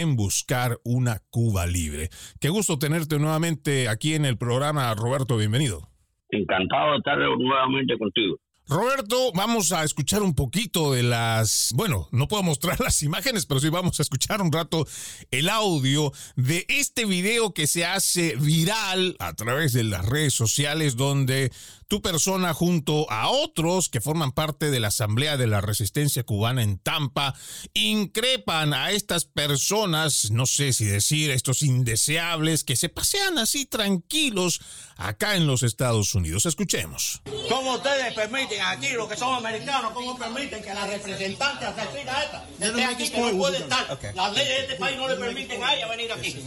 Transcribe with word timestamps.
en 0.00 0.16
buscar 0.16 0.78
una 0.84 1.20
Cuba 1.30 1.66
libre. 1.66 2.08
Qué 2.40 2.48
gusto 2.48 2.78
tenerte 2.78 3.18
nuevamente 3.18 3.88
aquí 3.88 4.14
en 4.14 4.24
el 4.24 4.38
programa, 4.38 4.94
Roberto, 4.94 5.36
bienvenido. 5.36 5.88
Encantado 6.30 6.92
de 6.92 6.98
estar 6.98 7.18
nuevamente 7.18 7.98
contigo. 7.98 8.36
Roberto, 8.68 9.32
vamos 9.34 9.72
a 9.72 9.82
escuchar 9.82 10.22
un 10.22 10.34
poquito 10.34 10.92
de 10.92 11.02
las, 11.02 11.72
bueno, 11.74 12.08
no 12.12 12.28
puedo 12.28 12.42
mostrar 12.42 12.80
las 12.80 13.02
imágenes, 13.02 13.44
pero 13.44 13.60
sí 13.60 13.68
vamos 13.68 13.98
a 13.98 14.02
escuchar 14.02 14.40
un 14.40 14.52
rato 14.52 14.86
el 15.30 15.48
audio 15.48 16.12
de 16.36 16.64
este 16.68 17.04
video 17.04 17.52
que 17.52 17.66
se 17.66 17.84
hace 17.84 18.36
viral 18.36 19.16
a 19.18 19.34
través 19.34 19.72
de 19.72 19.84
las 19.84 20.06
redes 20.06 20.32
sociales 20.32 20.96
donde 20.96 21.50
tu 21.92 22.00
persona 22.00 22.54
junto 22.54 23.04
a 23.10 23.28
otros 23.28 23.90
que 23.90 24.00
forman 24.00 24.32
parte 24.32 24.70
de 24.70 24.80
la 24.80 24.88
Asamblea 24.88 25.36
de 25.36 25.46
la 25.46 25.60
Resistencia 25.60 26.22
Cubana 26.22 26.62
en 26.62 26.78
Tampa 26.78 27.34
increpan 27.74 28.72
a 28.72 28.92
estas 28.92 29.26
personas, 29.26 30.30
no 30.30 30.46
sé 30.46 30.72
si 30.72 30.86
decir 30.86 31.30
estos 31.30 31.60
indeseables, 31.60 32.64
que 32.64 32.76
se 32.76 32.88
pasean 32.88 33.36
así 33.36 33.66
tranquilos 33.66 34.62
acá 34.96 35.36
en 35.36 35.46
los 35.46 35.62
Estados 35.62 36.14
Unidos. 36.14 36.46
Escuchemos. 36.46 37.20
¿Cómo 37.50 37.74
ustedes 37.74 38.14
permiten 38.14 38.62
aquí, 38.62 38.88
los 38.92 39.06
que 39.06 39.16
son 39.18 39.34
americanos, 39.34 39.92
cómo 39.92 40.16
permiten 40.16 40.62
que 40.62 40.72
la 40.72 40.86
representante 40.86 41.66
asesina 41.66 42.22
esta 42.22 42.46
esté 42.58 42.84
aquí 42.84 43.10
que 43.10 43.20
no 43.20 43.36
puede 43.36 43.58
estar? 43.58 43.98
Las 44.14 44.32
leyes 44.32 44.48
de 44.48 44.60
este 44.62 44.74
país 44.76 44.96
no 44.96 45.08
le 45.08 45.16
permiten 45.16 45.62
a 45.62 45.74
ella 45.74 45.88
venir 45.88 46.10
aquí. 46.10 46.42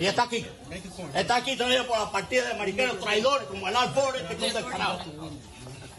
Y 0.00 0.06
está 0.06 0.22
aquí. 0.22 0.46
Está 1.14 1.36
aquí 1.36 1.56
traído 1.56 1.86
por 1.86 1.98
la 1.98 2.10
partida 2.10 2.46
de 2.46 2.52
americanos 2.52 2.98
traidores 3.00 3.48
como 3.48 3.68
el 3.68 3.76
Al 3.76 3.92
este 4.16 4.36
que 4.36 4.77
es 4.78 5.58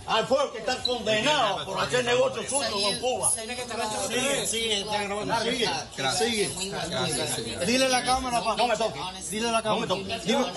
al 0.09 0.27
pueblo 0.27 0.51
que 0.51 0.57
está 0.57 0.75
condenado 0.83 1.65
por 1.65 1.79
hacer 1.79 2.03
negocios 2.03 2.45
sucios 2.49 2.71
con 2.71 2.99
Cuba. 2.99 3.31
Sigue, 3.31 4.47
sigue, 4.47 4.85
sigue, 6.17 6.49
sigue. 7.35 7.65
Dile 7.65 7.89
la 7.89 8.03
cámara, 8.03 8.41
No 8.57 8.67
me 8.67 8.75
toque. 8.75 8.99
Dile 9.29 9.51
la 9.51 9.61
cámara. 9.61 9.95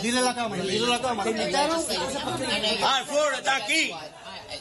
Dile 0.00 0.22
la 0.22 0.34
cámara. 0.34 0.62
Dile 0.62 0.86
la 0.86 1.00
cámara. 1.00 1.30
Al 2.96 3.04
pueblo 3.04 3.36
está 3.36 3.56
aquí. 3.56 3.92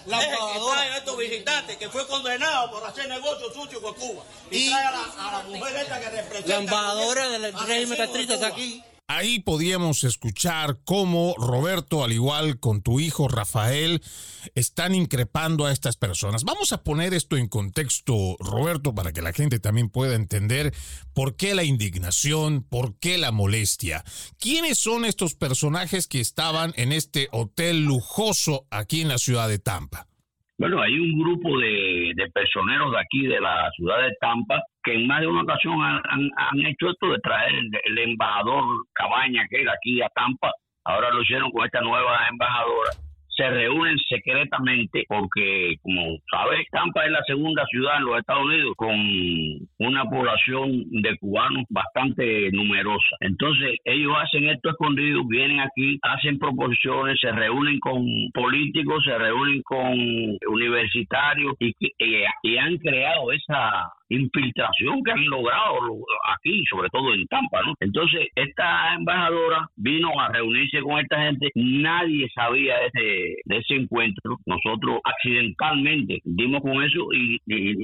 La 0.06 0.24
embajadora 0.24 0.82
de 0.82 0.98
estos 0.98 1.18
visitantes 1.18 1.78
que 1.78 1.90
fue 1.90 2.08
condenado 2.08 2.72
por 2.72 2.86
hacer 2.86 3.08
negocios 3.08 3.54
sucios 3.54 3.82
con 3.82 3.94
Cuba. 3.94 4.24
Y, 4.50 4.70
trae 4.70 4.86
a 4.86 4.92
la, 4.92 5.44
mujer 5.44 5.76
esta 5.78 6.00
que 6.00 6.10
representa. 6.10 6.48
La 6.50 6.56
embajadora 6.56 7.30
del 7.30 7.54
régimen 7.54 7.98
castrista 7.98 8.34
está 8.36 8.48
aquí. 8.48 8.84
Ahí 9.14 9.40
podíamos 9.40 10.06
escuchar 10.06 10.80
cómo 10.86 11.36
Roberto, 11.38 12.06
al 12.06 12.14
igual 12.14 12.62
con 12.62 12.82
tu 12.82 13.02
hijo 13.02 13.28
Rafael, 13.28 14.02
están 14.56 14.96
increpando 14.96 15.66
a 15.66 15.74
estas 15.74 15.98
personas. 15.98 16.46
Vamos 16.46 16.72
a 16.72 16.82
poner 16.82 17.14
esto 17.14 17.36
en 17.36 17.50
contexto, 17.50 18.38
Roberto, 18.40 18.96
para 18.96 19.12
que 19.12 19.22
la 19.22 19.34
gente 19.34 19.60
también 19.60 19.90
pueda 19.90 20.16
entender 20.16 20.74
por 21.14 21.36
qué 21.36 21.56
la 21.56 21.66
indignación, 21.66 22.64
por 22.64 23.00
qué 23.00 23.18
la 23.18 23.34
molestia. 23.34 24.06
¿Quiénes 24.40 24.80
son 24.80 25.04
estos 25.04 25.36
personajes 25.36 26.08
que 26.08 26.22
estaban 26.22 26.72
en 26.78 26.94
este 26.94 27.28
hotel 27.34 27.84
lujoso 27.84 28.66
aquí 28.72 29.02
en 29.02 29.10
la 29.10 29.18
ciudad 29.18 29.50
de 29.50 29.60
Tampa? 29.60 30.08
Bueno, 30.62 30.80
hay 30.80 30.94
un 30.94 31.20
grupo 31.20 31.58
de, 31.58 32.14
personeros 32.36 32.92
de 32.92 33.00
aquí, 33.00 33.26
de 33.26 33.42
la 33.42 33.68
ciudad 33.76 33.98
de 34.04 34.14
Tampa, 34.22 34.62
que 34.84 34.94
en 34.94 35.08
más 35.08 35.22
de 35.22 35.26
una 35.26 35.42
ocasión 35.42 35.82
han, 35.82 36.66
hecho 36.68 36.92
esto 36.92 37.10
de 37.10 37.18
traer 37.18 37.52
el, 37.84 37.98
embajador 37.98 38.64
Cabaña, 38.94 39.48
que 39.50 39.64
era 39.64 39.74
aquí 39.74 40.00
a 40.04 40.10
Tampa. 40.10 40.52
Ahora 40.86 41.10
lo 41.10 41.24
hicieron 41.24 41.50
con 41.50 41.66
esta 41.66 41.82
nueva 41.82 42.28
embajadora 42.30 42.92
se 43.42 43.50
reúnen 43.50 43.98
secretamente 44.08 45.04
porque, 45.08 45.76
como 45.82 46.18
sabes, 46.30 46.68
Tampa 46.72 47.06
es 47.06 47.12
la 47.12 47.24
segunda 47.24 47.66
ciudad 47.66 47.98
en 47.98 48.06
los 48.06 48.20
Estados 48.20 48.46
Unidos 48.46 48.74
con 48.78 48.96
una 49.80 50.06
población 50.06 50.84
de 51.02 51.18
cubanos 51.18 51.64
bastante 51.70 52.52
numerosa. 52.52 53.16
Entonces, 53.20 53.80
ellos 53.86 54.14
hacen 54.22 54.50
esto 54.50 54.70
escondido, 54.70 55.24
vienen 55.28 55.60
aquí, 55.60 55.98
hacen 56.04 56.38
proposiciones, 56.38 57.20
se 57.20 57.32
reúnen 57.32 57.80
con 57.80 58.06
políticos, 58.34 59.04
se 59.04 59.18
reúnen 59.18 59.64
con 59.64 59.98
universitarios 60.48 61.56
y, 61.60 61.74
y 62.44 62.58
han 62.58 62.78
creado 62.78 63.32
esa 63.32 63.92
infiltración 64.12 65.04
que 65.04 65.12
han 65.12 65.26
logrado 65.26 65.80
aquí, 66.36 66.64
sobre 66.70 66.90
todo 66.90 67.14
en 67.14 67.26
Tampa, 67.28 67.62
¿no? 67.66 67.74
Entonces, 67.80 68.28
esta 68.36 68.96
embajadora 68.96 69.68
vino 69.76 70.10
a 70.20 70.30
reunirse 70.30 70.82
con 70.82 71.00
esta 71.00 71.22
gente, 71.24 71.50
nadie 71.56 72.28
sabía 72.36 72.76
de 72.78 72.88
ese, 72.88 73.36
de 73.46 73.58
ese 73.58 73.76
encuentro, 73.76 74.38
nosotros 74.46 75.00
accidentalmente 75.04 76.20
dimos 76.24 76.62
con 76.62 76.84
eso 76.84 77.08
y, 77.14 77.40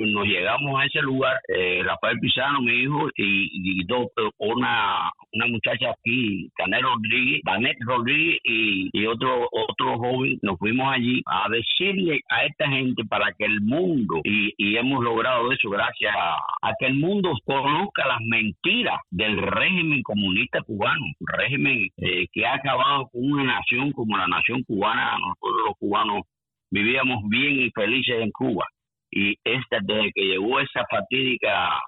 nos 0.08 0.26
llegamos 0.26 0.80
a 0.80 0.86
ese 0.86 1.02
lugar, 1.02 1.38
eh, 1.48 1.82
Rafael 1.84 2.20
Pizano, 2.20 2.62
mi 2.62 2.74
hijo, 2.74 3.10
y, 3.16 3.84
dos, 3.86 4.08
una, 4.38 5.12
una 5.34 5.48
muchacha 5.48 5.92
aquí, 5.92 6.50
Canel 6.56 6.84
Rodríguez, 6.84 7.42
Vanet 7.44 7.78
Rodríguez 7.86 8.40
y, 8.44 8.90
y 8.92 9.06
otro, 9.06 9.48
otro 9.52 9.98
joven, 9.98 10.38
nos 10.42 10.58
fuimos 10.58 10.92
allí 10.94 11.22
a 11.26 11.50
decirle 11.50 12.22
a 12.30 12.46
esta 12.46 12.68
gente 12.68 13.04
para 13.06 13.32
que 13.34 13.46
el 13.46 13.62
mundo, 13.62 14.22
y, 14.24 14.54
y 14.58 14.78
hemos 14.78 15.04
logrado 15.04 15.52
eso 15.52 15.70
gracias 15.70 16.17
a, 16.18 16.74
que 16.80 16.88
el 16.88 16.96
mundo 16.96 17.34
conozca 17.46 18.08
las 18.08 18.20
mentiras 18.22 19.00
del 19.10 19.38
régimen 19.38 20.02
comunista 20.04 20.62
cubano, 20.62 21.06
régimen 21.20 21.90
eh, 21.98 22.28
que 22.32 22.46
ha 22.46 22.56
acabado 22.56 23.10
con 23.10 23.32
una 23.32 23.44
nación 23.44 23.92
como 23.92 24.18
la 24.18 24.28
nación 24.28 24.64
cubana. 24.64 25.18
Nosotros 25.18 25.66
los 25.68 25.78
cubanos 25.78 26.22
vivíamos 26.70 27.24
bien 27.30 27.62
y 27.62 27.72
felices 27.72 28.22
en 28.22 28.32
Cuba. 28.32 28.66
y 29.10 29.36
esta 29.44 29.80
desde 29.82 30.12
que 30.14 30.22
llegó 30.22 30.60
esa 30.60 30.86
fatídica 30.90 31.82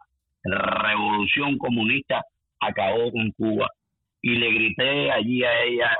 revolución 0.43 1.57
comunista 1.57 2.23
acabó 2.61 3.11
con 3.11 3.31
Cuba 3.31 3.67
y 4.21 4.35
le 4.35 4.51
grité 4.51 5.11
allí 5.11 5.43
a 5.43 5.63
ella 5.63 5.97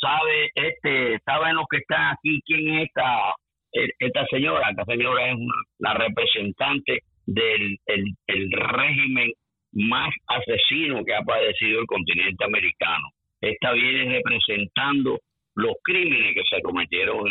sabe 0.00 0.50
este 0.54 1.18
saben 1.24 1.56
los 1.56 1.66
que 1.70 1.78
están 1.78 2.14
aquí 2.14 2.40
quién 2.46 2.78
es 2.78 2.86
esta 2.88 3.34
esta 3.72 4.26
señora 4.30 4.70
esta 4.70 4.84
señora 4.84 5.30
es 5.30 5.38
la 5.78 5.94
representante 5.94 7.02
del 7.34 7.78
el, 7.86 8.50
régimen 8.50 9.32
más 9.72 10.12
asesino 10.26 11.04
que 11.04 11.14
ha 11.14 11.22
padecido 11.22 11.80
el 11.80 11.86
continente 11.86 12.44
americano 12.44 13.08
esta 13.40 13.72
viene 13.72 14.12
representando 14.12 15.18
los 15.54 15.74
crímenes 15.82 16.34
que 16.34 16.42
se 16.48 16.62
cometieron 16.62 17.24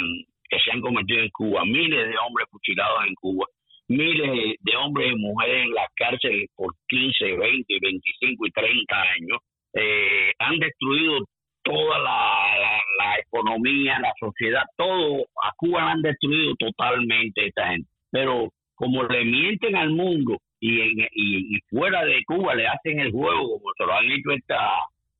que 0.49 0.59
se 0.59 0.71
han 0.71 0.81
cometido 0.81 1.21
en 1.21 1.29
Cuba 1.29 1.63
miles 1.65 2.07
de 2.07 2.17
hombres 2.17 2.47
fusilados 2.49 3.05
en 3.07 3.15
Cuba 3.15 3.45
miles 3.91 4.55
de 4.59 4.75
hombres 4.77 5.11
y 5.11 5.15
mujeres 5.15 5.65
en 5.65 5.73
las 5.73 5.87
cárceles 5.95 6.49
por 6.55 6.73
15, 6.87 7.37
20, 7.37 7.77
25 7.81 8.47
y 8.47 8.51
30 8.51 9.01
años, 9.01 9.39
eh, 9.73 10.31
han 10.39 10.57
destruido 10.57 11.19
toda 11.63 11.99
la, 11.99 12.57
la, 12.97 13.19
economía, 13.19 13.99
la 13.99 14.13
sociedad, 14.19 14.63
todo. 14.77 15.25
A 15.43 15.51
Cuba 15.57 15.81
la 15.81 15.91
han 15.91 16.01
destruido 16.01 16.55
totalmente 16.55 17.47
esta 17.47 17.67
gente. 17.67 17.89
Pero 18.11 18.49
como 18.81 19.03
le 19.03 19.23
mienten 19.23 19.75
al 19.75 19.91
mundo 19.91 20.39
y, 20.59 20.81
en, 20.81 21.07
y, 21.13 21.59
fuera 21.69 22.03
de 22.03 22.23
Cuba 22.25 22.55
le 22.55 22.67
hacen 22.67 22.99
el 22.99 23.11
juego, 23.11 23.59
como 23.59 23.71
se 23.77 23.85
lo 23.85 23.93
han 23.93 24.05
hecho 24.05 24.31
esta, 24.31 24.71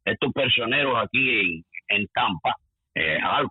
estos 0.03 0.33
personeros 0.33 0.97
aquí 0.97 1.29
en, 1.29 1.63
en 1.89 2.07
Tampa, 2.07 2.55
eh, 2.95 3.19
Al 3.23 3.45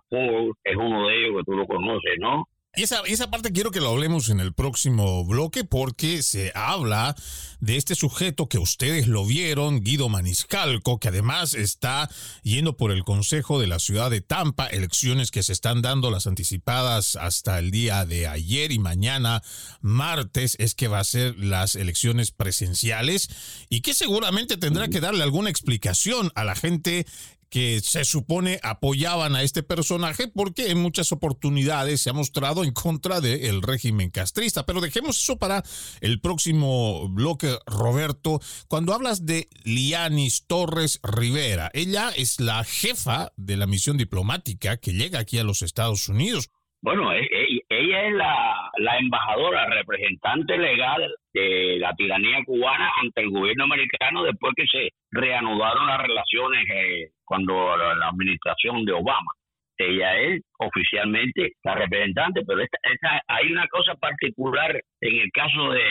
es 0.65 0.75
uno 0.75 1.07
de 1.07 1.15
ellos 1.17 1.37
que 1.37 1.43
tú 1.45 1.53
lo 1.53 1.65
conoces, 1.65 2.19
¿no? 2.19 2.43
Y 2.73 2.83
esa, 2.83 3.01
esa 3.05 3.29
parte 3.29 3.51
quiero 3.51 3.69
que 3.71 3.81
lo 3.81 3.89
hablemos 3.89 4.29
en 4.29 4.39
el 4.39 4.53
próximo 4.53 5.25
bloque 5.25 5.65
porque 5.65 6.23
se 6.23 6.53
habla 6.55 7.17
de 7.59 7.75
este 7.75 7.95
sujeto 7.95 8.47
que 8.47 8.59
ustedes 8.59 9.07
lo 9.07 9.25
vieron, 9.25 9.83
Guido 9.83 10.07
Maniscalco, 10.07 10.97
que 10.97 11.09
además 11.09 11.53
está 11.53 12.09
yendo 12.43 12.77
por 12.77 12.91
el 12.91 13.03
Consejo 13.03 13.59
de 13.59 13.67
la 13.67 13.77
Ciudad 13.77 14.09
de 14.09 14.21
Tampa, 14.21 14.67
elecciones 14.67 15.31
que 15.31 15.43
se 15.43 15.51
están 15.51 15.81
dando 15.81 16.11
las 16.11 16.27
anticipadas 16.27 17.17
hasta 17.17 17.59
el 17.59 17.71
día 17.71 18.05
de 18.05 18.27
ayer 18.27 18.71
y 18.71 18.79
mañana, 18.79 19.43
martes, 19.81 20.55
es 20.57 20.73
que 20.73 20.87
va 20.87 20.99
a 20.99 21.03
ser 21.03 21.37
las 21.37 21.75
elecciones 21.75 22.31
presenciales 22.31 23.27
y 23.67 23.81
que 23.81 23.93
seguramente 23.93 24.55
tendrá 24.55 24.87
que 24.87 25.01
darle 25.01 25.23
alguna 25.23 25.49
explicación 25.49 26.31
a 26.35 26.45
la 26.45 26.55
gente 26.55 27.05
que 27.51 27.81
se 27.81 28.05
supone 28.05 28.59
apoyaban 28.63 29.35
a 29.35 29.43
este 29.43 29.61
personaje 29.61 30.29
porque 30.33 30.71
en 30.71 30.81
muchas 30.81 31.11
oportunidades 31.11 32.01
se 32.01 32.09
ha 32.09 32.13
mostrado 32.13 32.63
en 32.63 32.71
contra 32.71 33.19
del 33.19 33.61
régimen 33.61 34.09
castrista. 34.09 34.65
Pero 34.65 34.79
dejemos 34.79 35.19
eso 35.19 35.37
para 35.37 35.61
el 35.99 36.21
próximo 36.21 37.09
bloque, 37.09 37.57
Roberto. 37.67 38.39
Cuando 38.69 38.93
hablas 38.93 39.25
de 39.25 39.49
Lianis 39.65 40.47
Torres 40.47 41.01
Rivera, 41.03 41.69
ella 41.73 42.09
es 42.15 42.39
la 42.39 42.63
jefa 42.63 43.33
de 43.35 43.57
la 43.57 43.67
misión 43.67 43.97
diplomática 43.97 44.77
que 44.77 44.93
llega 44.93 45.19
aquí 45.19 45.37
a 45.37 45.43
los 45.43 45.61
Estados 45.61 46.07
Unidos. 46.07 46.49
Bueno, 46.81 47.11
e, 47.13 47.19
e, 47.19 47.61
ella 47.69 48.07
es 48.07 48.13
la, 48.13 48.60
embajadora, 48.99 49.65
representante 49.67 50.57
legal 50.57 51.13
de 51.33 51.77
la 51.79 51.93
tiranía 51.93 52.43
cubana 52.45 52.91
ante 53.01 53.21
el 53.21 53.29
gobierno 53.29 53.65
americano 53.65 54.23
después 54.23 54.53
que 54.55 54.65
se 54.67 54.89
reanudaron 55.11 55.87
las 55.87 56.01
relaciones 56.01 56.65
eh, 56.69 57.09
cuando 57.25 57.75
la, 57.77 58.07
administración 58.07 58.85
de 58.85 58.93
Obama. 58.93 59.31
Ella 59.77 60.19
es 60.19 60.41
oficialmente 60.59 61.53
la 61.63 61.75
representante, 61.75 62.41
pero 62.45 62.61
esta, 62.61 63.21
hay 63.27 63.51
una 63.51 63.67
cosa 63.67 63.95
particular 63.95 64.79
en 65.01 65.19
el 65.19 65.31
caso 65.31 65.71
de, 65.71 65.81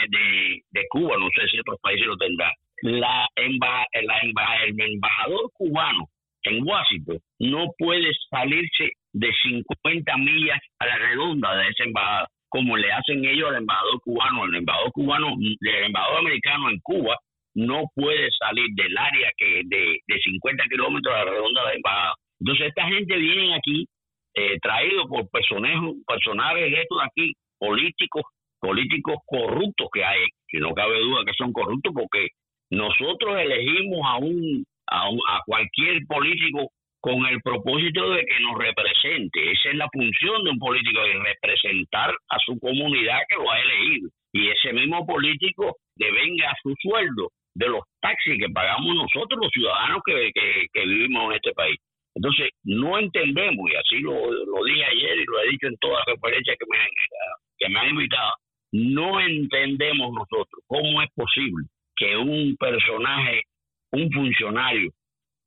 de, 0.71 0.81
Cuba, 0.89 1.17
no 1.17 1.27
sé 1.35 1.47
si 1.49 1.59
otros 1.59 1.77
países 1.81 2.07
lo 2.07 2.15
tendrán. 2.15 2.51
La, 2.83 3.27
la 3.35 3.85
el 4.63 4.79
embajador 4.79 5.51
cubano 5.53 6.07
en 6.43 6.63
Washington 6.65 7.19
no 7.39 7.67
puede 7.77 8.11
salirse 8.29 8.91
de 9.13 9.29
50 9.43 10.17
millas 10.17 10.59
a 10.79 10.85
la 10.85 10.97
redonda 10.97 11.55
de 11.55 11.69
esa 11.69 11.83
embajada, 11.83 12.27
como 12.51 12.75
le 12.75 12.91
hacen 12.91 13.23
ellos 13.23 13.49
al 13.49 13.55
embajador 13.55 13.99
cubano. 14.01 14.45
El 14.45 14.55
embajador 14.55 14.91
cubano, 14.91 15.27
el 15.39 15.83
embajador 15.85 16.19
americano 16.19 16.69
en 16.69 16.79
Cuba 16.81 17.17
no 17.55 17.83
puede 17.95 18.29
salir 18.37 18.67
del 18.75 18.95
área 18.97 19.31
que 19.37 19.61
de, 19.65 19.99
de 20.05 20.19
50 20.19 20.63
kilómetros 20.69 21.15
a 21.15 21.19
la 21.19 21.31
redonda 21.31 21.61
de 21.61 21.67
la 21.67 21.75
embajada. 21.75 22.13
Entonces 22.41 22.67
esta 22.67 22.87
gente 22.87 23.15
viene 23.15 23.55
aquí 23.55 23.87
eh, 24.35 24.57
traído 24.61 25.07
por 25.07 25.29
personajes, 25.29 25.95
personajes 26.05 26.73
estos 26.77 26.97
aquí, 27.03 27.33
políticos, 27.57 28.23
políticos 28.59 29.15
corruptos 29.25 29.87
que 29.93 30.03
hay, 30.03 30.19
que 30.47 30.59
no 30.59 30.73
cabe 30.73 30.99
duda 30.99 31.23
que 31.25 31.33
son 31.37 31.53
corruptos 31.53 31.93
porque 31.95 32.27
nosotros 32.69 33.39
elegimos 33.39 33.99
a 34.05 34.17
un 34.17 34.65
a, 34.87 35.07
a 35.07 35.41
cualquier 35.45 36.05
político 36.05 36.69
con 37.01 37.25
el 37.25 37.41
propósito 37.41 38.11
de 38.11 38.23
que 38.25 38.39
nos 38.41 38.57
represente. 38.57 39.51
Esa 39.51 39.69
es 39.69 39.75
la 39.75 39.89
función 39.91 40.43
de 40.43 40.51
un 40.51 40.59
político, 40.59 41.01
de 41.01 41.13
representar 41.13 42.11
a 42.29 42.37
su 42.45 42.57
comunidad 42.59 43.19
que 43.27 43.35
lo 43.35 43.51
ha 43.51 43.59
elegido. 43.59 44.09
Y 44.33 44.47
ese 44.47 44.71
mismo 44.71 45.05
político 45.05 45.77
devenga 45.95 46.53
su 46.61 46.73
sueldo 46.79 47.29
de 47.55 47.67
los 47.67 47.81
taxis 47.99 48.37
que 48.39 48.53
pagamos 48.53 48.95
nosotros 48.95 49.39
los 49.41 49.51
ciudadanos 49.51 50.01
que, 50.05 50.31
que, 50.71 50.85
vivimos 50.85 51.31
en 51.31 51.35
este 51.35 51.51
país. 51.53 51.77
Entonces, 52.15 52.49
no 52.63 52.99
entendemos, 52.99 53.71
y 53.71 53.75
así 53.75 53.99
lo, 53.99 54.13
lo 54.13 54.63
dije 54.63 54.85
ayer 54.85 55.17
y 55.17 55.25
lo 55.25 55.39
he 55.39 55.49
dicho 55.49 55.67
en 55.67 55.77
todas 55.77 56.03
las 56.05 56.15
referencias 56.15 56.57
que 56.59 56.65
me, 56.69 56.77
que 57.57 57.69
me 57.69 57.79
han 57.79 57.89
invitado, 57.89 58.31
no 58.73 59.19
entendemos 59.19 60.13
nosotros 60.13 60.63
cómo 60.67 61.01
es 61.01 61.09
posible 61.15 61.65
que 61.95 62.15
un 62.17 62.55
personaje, 62.57 63.43
un 63.91 64.11
funcionario 64.11 64.91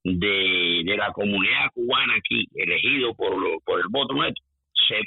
de, 0.04 0.82
de 0.84 0.96
la 0.96 1.12
comunidad 1.12 1.70
cubana 1.74 2.14
aquí, 2.16 2.46
elegido 2.54 3.14
por, 3.14 3.34
por 3.64 3.80
el 3.80 3.86
voto 3.90 4.14
nuestro, 4.14 4.44
se 4.86 5.00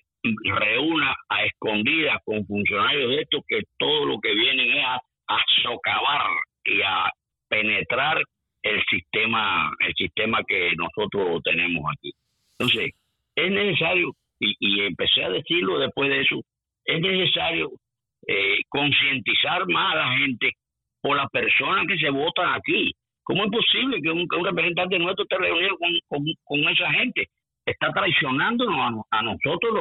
reúna 0.44 1.16
a 1.30 1.46
escondidas 1.46 2.18
con 2.26 2.46
funcionarios 2.46 3.10
de 3.12 3.22
estos 3.22 3.44
que 3.48 3.62
todo 3.78 4.06
lo 4.06 4.20
que 4.20 4.34
vienen 4.34 4.72
es 4.78 4.84
a, 4.84 4.96
a 4.96 5.38
socavar 5.62 6.22
y 6.66 6.82
a 6.82 7.10
penetrar 7.48 8.22
el 8.64 8.84
sistema 8.90 9.72
el 9.80 9.94
sistema 9.94 10.40
que 10.46 10.74
nosotros 10.76 11.42
tenemos 11.44 11.84
aquí. 11.94 12.12
Entonces, 12.60 12.92
es 13.36 13.52
necesario, 13.52 14.14
y, 14.40 14.56
y 14.60 14.82
empecé 14.82 15.24
a 15.24 15.30
decirlo 15.30 15.80
después 15.80 16.10
de 16.10 16.22
eso, 16.22 16.42
es 16.86 17.00
necesario 17.00 17.72
eh, 18.28 18.60
concientizar 18.68 19.68
más 19.68 19.94
a 19.94 19.98
la 19.98 20.18
gente 20.18 20.54
por 21.02 21.16
las 21.16 21.30
personas 21.30 21.86
que 21.88 21.98
se 21.98 22.10
votan 22.10 22.54
aquí. 22.56 22.92
¿Cómo 23.28 23.44
es 23.44 23.52
posible 23.52 24.02
que 24.02 24.10
un, 24.10 24.26
representante 24.46 24.98
nuestro 24.98 25.24
esté 25.24 25.38
reunido 25.38 25.76
con, 26.08 26.60
esa 26.70 26.90
gente? 26.94 27.28
Está 27.66 27.92
traicionándonos 27.92 29.04
a, 29.12 29.22
nosotros 29.22 29.74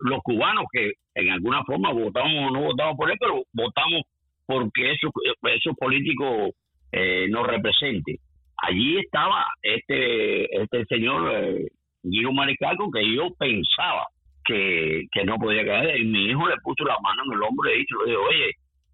los, 0.00 0.18
cubanos 0.22 0.64
que 0.72 0.92
en 1.14 1.32
alguna 1.32 1.62
forma 1.64 1.92
votamos 1.92 2.48
o 2.48 2.50
no 2.50 2.62
votamos 2.62 2.96
por 2.96 3.10
él, 3.10 3.18
pero 3.20 3.42
votamos 3.52 4.04
porque 4.46 4.92
esos, 4.92 5.76
políticos 5.76 6.52
eh, 6.92 7.26
nos 7.28 7.46
representen. 7.46 8.16
Allí 8.56 8.96
estaba 9.00 9.44
este 9.60 10.62
este 10.62 10.86
señor 10.86 11.30
eh, 11.30 11.68
Guido 12.02 12.32
Mariscalco 12.32 12.90
que 12.90 13.14
yo 13.14 13.34
pensaba 13.38 14.06
que, 14.46 15.04
que 15.12 15.24
no 15.24 15.36
podía 15.36 15.66
caer 15.66 16.00
y 16.00 16.04
mi 16.06 16.24
hijo 16.30 16.48
le 16.48 16.56
puso 16.62 16.84
la 16.84 16.96
mano 17.02 17.22
en 17.26 17.32
el 17.32 17.42
hombro 17.42 17.68
y 17.68 17.74
le 17.74 17.78
dijo, 17.80 18.22
oye, 18.30 18.50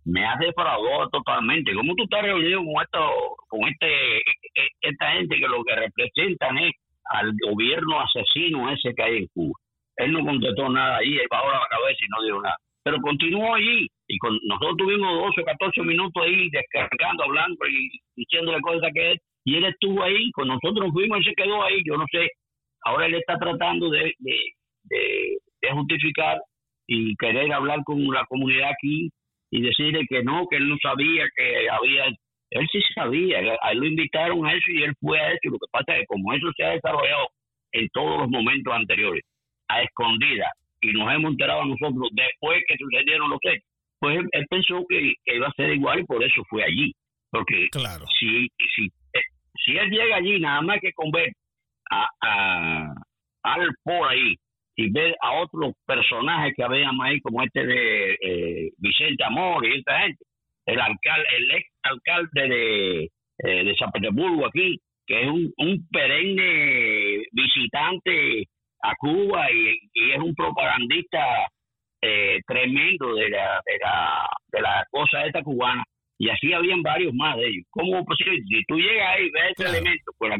me 0.08 0.24
has 0.24 0.38
defraudado 0.38 1.08
totalmente. 1.10 1.74
¿Cómo 1.74 1.94
tú 1.94 2.04
estás 2.04 2.22
reunido 2.22 2.64
con 2.64 2.82
esto, 2.82 3.36
con 3.48 3.68
este, 3.68 4.16
e, 4.16 4.20
e, 4.54 4.68
esta 4.80 5.12
gente 5.12 5.36
que 5.36 5.46
lo 5.46 5.62
que 5.64 5.76
representan 5.76 6.56
es 6.58 6.72
al 7.10 7.32
gobierno 7.46 8.00
asesino 8.00 8.70
ese 8.70 8.94
que 8.94 9.02
hay 9.02 9.16
en 9.18 9.26
Cuba? 9.34 9.52
Él 9.96 10.12
no 10.12 10.24
contestó 10.24 10.68
nada 10.70 10.96
ahí, 10.96 11.18
él 11.18 11.26
bajó 11.30 11.50
la 11.50 11.60
cabeza 11.68 11.98
y 12.00 12.08
no 12.08 12.22
dijo 12.24 12.40
nada. 12.40 12.56
Pero 12.84 12.96
continuó 13.02 13.54
allí 13.54 13.86
y 14.08 14.18
con, 14.18 14.38
nosotros 14.44 14.76
tuvimos 14.78 15.12
12 15.12 15.42
o 15.42 15.44
14 15.44 15.82
minutos 15.82 16.22
ahí 16.24 16.48
descargando, 16.50 17.24
hablando 17.24 17.66
y 17.68 17.90
diciéndole 18.16 18.62
cosas 18.62 18.90
que 18.94 19.12
es. 19.12 19.18
Y 19.44 19.56
él 19.56 19.64
estuvo 19.66 20.02
ahí, 20.02 20.30
con 20.32 20.48
nosotros 20.48 20.90
fuimos 20.92 21.20
y 21.20 21.24
se 21.24 21.34
quedó 21.34 21.62
ahí. 21.62 21.82
Yo 21.84 21.98
no 21.98 22.06
sé, 22.10 22.30
ahora 22.82 23.06
él 23.06 23.14
está 23.14 23.36
tratando 23.38 23.90
de, 23.90 24.14
de, 24.18 24.36
de, 24.84 25.38
de 25.60 25.70
justificar 25.72 26.38
y 26.86 27.14
querer 27.16 27.52
hablar 27.52 27.80
con 27.84 28.02
la 28.06 28.24
comunidad 28.24 28.70
aquí 28.70 29.10
y 29.50 29.62
decirle 29.62 30.06
que 30.08 30.22
no, 30.22 30.46
que 30.48 30.56
él 30.56 30.68
no 30.68 30.76
sabía 30.82 31.28
que 31.36 31.68
había... 31.70 32.06
Él 32.50 32.66
sí 32.72 32.80
sabía, 32.94 33.38
a 33.60 33.72
él 33.72 33.78
lo 33.78 33.86
invitaron 33.86 34.46
a 34.46 34.54
eso 34.54 34.70
y 34.70 34.82
él 34.82 34.94
fue 35.00 35.20
a 35.20 35.32
eso. 35.32 35.50
Lo 35.50 35.58
que 35.58 35.70
pasa 35.70 35.94
es 35.94 36.00
que 36.00 36.06
como 36.06 36.32
eso 36.32 36.46
se 36.56 36.64
ha 36.64 36.70
desarrollado 36.70 37.28
en 37.72 37.88
todos 37.92 38.20
los 38.20 38.28
momentos 38.30 38.72
anteriores, 38.72 39.22
a 39.68 39.82
escondida, 39.82 40.50
y 40.80 40.92
nos 40.92 41.12
hemos 41.12 41.32
enterado 41.32 41.64
nosotros 41.66 42.08
después 42.12 42.62
que 42.66 42.76
sucedieron 42.78 43.28
los 43.28 43.38
hechos, 43.42 43.68
pues 44.00 44.16
él, 44.16 44.46
pensó 44.48 44.84
que, 44.88 45.14
iba 45.26 45.46
a 45.46 45.52
ser 45.52 45.74
igual 45.74 46.00
y 46.00 46.04
por 46.04 46.22
eso 46.22 46.42
fue 46.48 46.64
allí. 46.64 46.92
Porque 47.30 47.68
claro. 47.70 48.06
si, 48.18 48.48
si, 48.74 48.86
eh, 48.86 49.20
si 49.64 49.76
él 49.76 49.90
llega 49.90 50.16
allí, 50.16 50.40
nada 50.40 50.62
más 50.62 50.78
que 50.80 50.92
con 50.92 51.10
ver 51.10 51.30
a, 51.90 52.08
a, 52.22 52.94
al 53.42 53.68
por 53.82 54.08
ahí 54.08 54.36
y 54.78 54.92
ver 54.92 55.16
a 55.20 55.40
otros 55.40 55.74
personajes 55.84 56.54
que 56.56 56.62
habíamos 56.62 57.04
ahí, 57.04 57.20
como 57.20 57.42
este 57.42 57.66
de 57.66 58.16
eh, 58.22 58.70
Vicente 58.78 59.24
Amor 59.24 59.66
y 59.66 59.76
esta 59.76 60.02
gente, 60.02 60.24
el 60.66 60.80
alcalde, 60.80 61.26
el 61.36 61.50
ex 61.50 61.68
alcalde 61.82 62.48
de, 62.48 63.02
eh, 63.02 63.64
de 63.64 63.74
San 63.74 63.90
Petersburgo 63.90 64.46
aquí, 64.46 64.78
que 65.04 65.20
es 65.20 65.26
un, 65.26 65.52
un 65.56 65.88
perenne 65.90 67.24
visitante 67.32 68.44
a 68.84 68.94
Cuba 69.00 69.50
y, 69.50 70.12
es 70.12 70.18
un 70.20 70.32
propagandista 70.36 71.26
eh, 72.00 72.38
tremendo 72.46 73.16
de 73.16 73.30
la, 73.30 73.60
de 73.66 73.78
la, 73.82 74.28
de 74.52 74.60
la 74.60 74.86
cosa 74.92 75.26
esta 75.26 75.42
cubana. 75.42 75.82
Y 76.18 76.30
así 76.30 76.52
habían 76.52 76.82
varios 76.82 77.12
más 77.14 77.36
de 77.36 77.48
ellos. 77.48 77.64
¿Cómo 77.70 78.04
posible? 78.04 78.42
Si 78.48 78.64
tú 78.68 78.76
llegas 78.76 79.16
ahí 79.16 79.26
y 79.26 79.30
ves 79.30 79.54
ese 79.56 79.70
elemento, 79.70 80.12
pues 80.18 80.32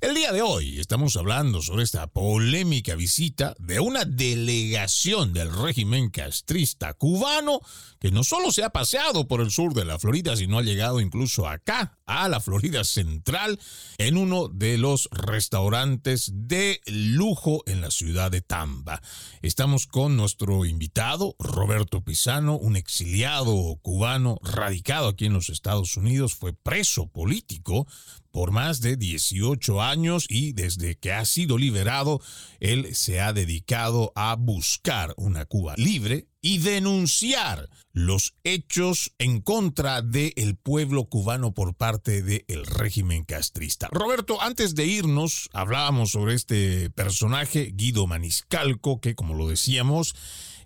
El 0.00 0.14
día 0.14 0.30
de 0.32 0.42
hoy 0.42 0.78
estamos 0.78 1.16
hablando 1.16 1.60
sobre 1.60 1.82
esta 1.82 2.06
polémica 2.06 2.94
visita 2.94 3.56
de 3.58 3.80
una 3.80 4.04
delegación 4.04 5.32
del 5.32 5.52
régimen 5.52 6.10
castrista 6.10 6.94
cubano 6.94 7.60
que 8.00 8.10
no 8.10 8.24
solo 8.24 8.50
se 8.50 8.64
ha 8.64 8.70
paseado 8.70 9.28
por 9.28 9.42
el 9.42 9.50
sur 9.50 9.74
de 9.74 9.84
la 9.84 9.98
Florida, 9.98 10.34
sino 10.34 10.58
ha 10.58 10.62
llegado 10.62 11.00
incluso 11.00 11.46
acá, 11.46 11.98
a 12.06 12.28
la 12.30 12.40
Florida 12.40 12.82
Central, 12.82 13.60
en 13.98 14.16
uno 14.16 14.48
de 14.48 14.78
los 14.78 15.08
restaurantes 15.12 16.32
de 16.34 16.80
lujo 16.86 17.62
en 17.66 17.82
la 17.82 17.90
ciudad 17.90 18.30
de 18.30 18.40
Tampa. 18.40 19.02
Estamos 19.42 19.86
con 19.86 20.16
nuestro 20.16 20.64
invitado, 20.64 21.36
Roberto 21.38 22.02
Pisano, 22.02 22.56
un 22.56 22.76
exiliado 22.76 23.78
cubano 23.82 24.38
radicado 24.42 25.08
aquí 25.08 25.26
en 25.26 25.34
los 25.34 25.50
Estados 25.50 25.98
Unidos, 25.98 26.34
fue 26.34 26.54
preso 26.54 27.06
político 27.06 27.86
por 28.30 28.50
más 28.50 28.80
de 28.80 28.96
18 28.96 29.82
años 29.82 30.24
y 30.28 30.52
desde 30.52 30.96
que 30.96 31.12
ha 31.12 31.24
sido 31.26 31.58
liberado, 31.58 32.20
él 32.60 32.94
se 32.94 33.20
ha 33.20 33.32
dedicado 33.32 34.12
a 34.14 34.36
buscar 34.36 35.12
una 35.16 35.44
Cuba 35.44 35.74
libre 35.76 36.29
y 36.42 36.58
denunciar 36.58 37.68
los 37.92 38.34
hechos 38.44 39.12
en 39.18 39.40
contra 39.40 40.02
del 40.02 40.56
pueblo 40.56 41.04
cubano 41.06 41.52
por 41.52 41.74
parte 41.74 42.22
del 42.22 42.66
régimen 42.66 43.24
castrista. 43.24 43.88
Roberto, 43.90 44.40
antes 44.40 44.74
de 44.74 44.86
irnos, 44.86 45.48
hablábamos 45.52 46.12
sobre 46.12 46.34
este 46.34 46.90
personaje, 46.90 47.72
Guido 47.74 48.06
Maniscalco, 48.06 49.00
que 49.00 49.14
como 49.14 49.34
lo 49.34 49.48
decíamos, 49.48 50.14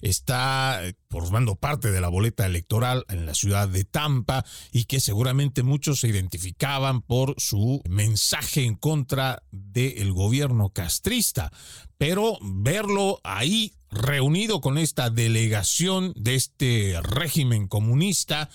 está 0.04 0.86
eh, 0.86 0.94
formando 1.08 1.56
parte 1.56 1.90
de 1.90 2.00
la 2.00 2.08
boleta 2.08 2.44
electoral 2.44 3.04
en 3.08 3.24
la 3.24 3.34
ciudad 3.34 3.68
de 3.68 3.84
Tampa 3.84 4.44
y 4.70 4.84
que 4.84 5.00
seguramente 5.00 5.62
muchos 5.62 6.00
se 6.00 6.08
identificaban 6.08 7.00
por 7.00 7.34
su 7.38 7.82
mensaje 7.88 8.64
en 8.64 8.76
contra 8.76 9.42
del 9.50 10.12
gobierno 10.12 10.68
castrista. 10.68 11.50
Pero 11.96 12.38
verlo 12.42 13.20
ahí 13.24 13.72
reunido 13.90 14.60
con 14.60 14.76
esta 14.76 15.08
delegación 15.08 16.12
de 16.16 16.34
este 16.34 17.00
régimen 17.02 17.66
comunista, 17.66 18.50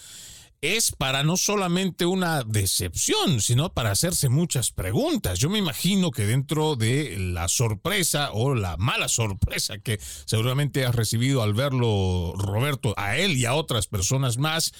es 0.62 0.92
para 0.92 1.24
no 1.24 1.38
solamente 1.38 2.06
una 2.06 2.44
decepción, 2.44 3.42
sino 3.42 3.74
para 3.74 3.92
hacerse 3.92 4.30
muchas 4.30 4.72
preguntas. 4.72 5.40
Yo 5.40 5.50
me 5.50 5.60
imagino 5.60 6.12
que 6.12 6.26
dentro 6.26 6.76
de 6.76 7.18
la 7.18 7.48
sorpresa 7.48 8.32
o 8.34 8.56
la 8.56 8.76
mala 8.78 9.08
sorpresa 9.08 9.80
que 9.80 10.00
seguramente 10.26 10.86
has 10.86 10.96
recibido 10.96 11.44
al 11.44 11.54
verlo, 11.54 12.34
Roberto, 12.38 12.94
a 12.98 13.18
él 13.18 13.38
y 13.38 13.46
a 13.46 13.54
otras 13.54 13.88
personas 13.88 14.38
más, 14.38 14.74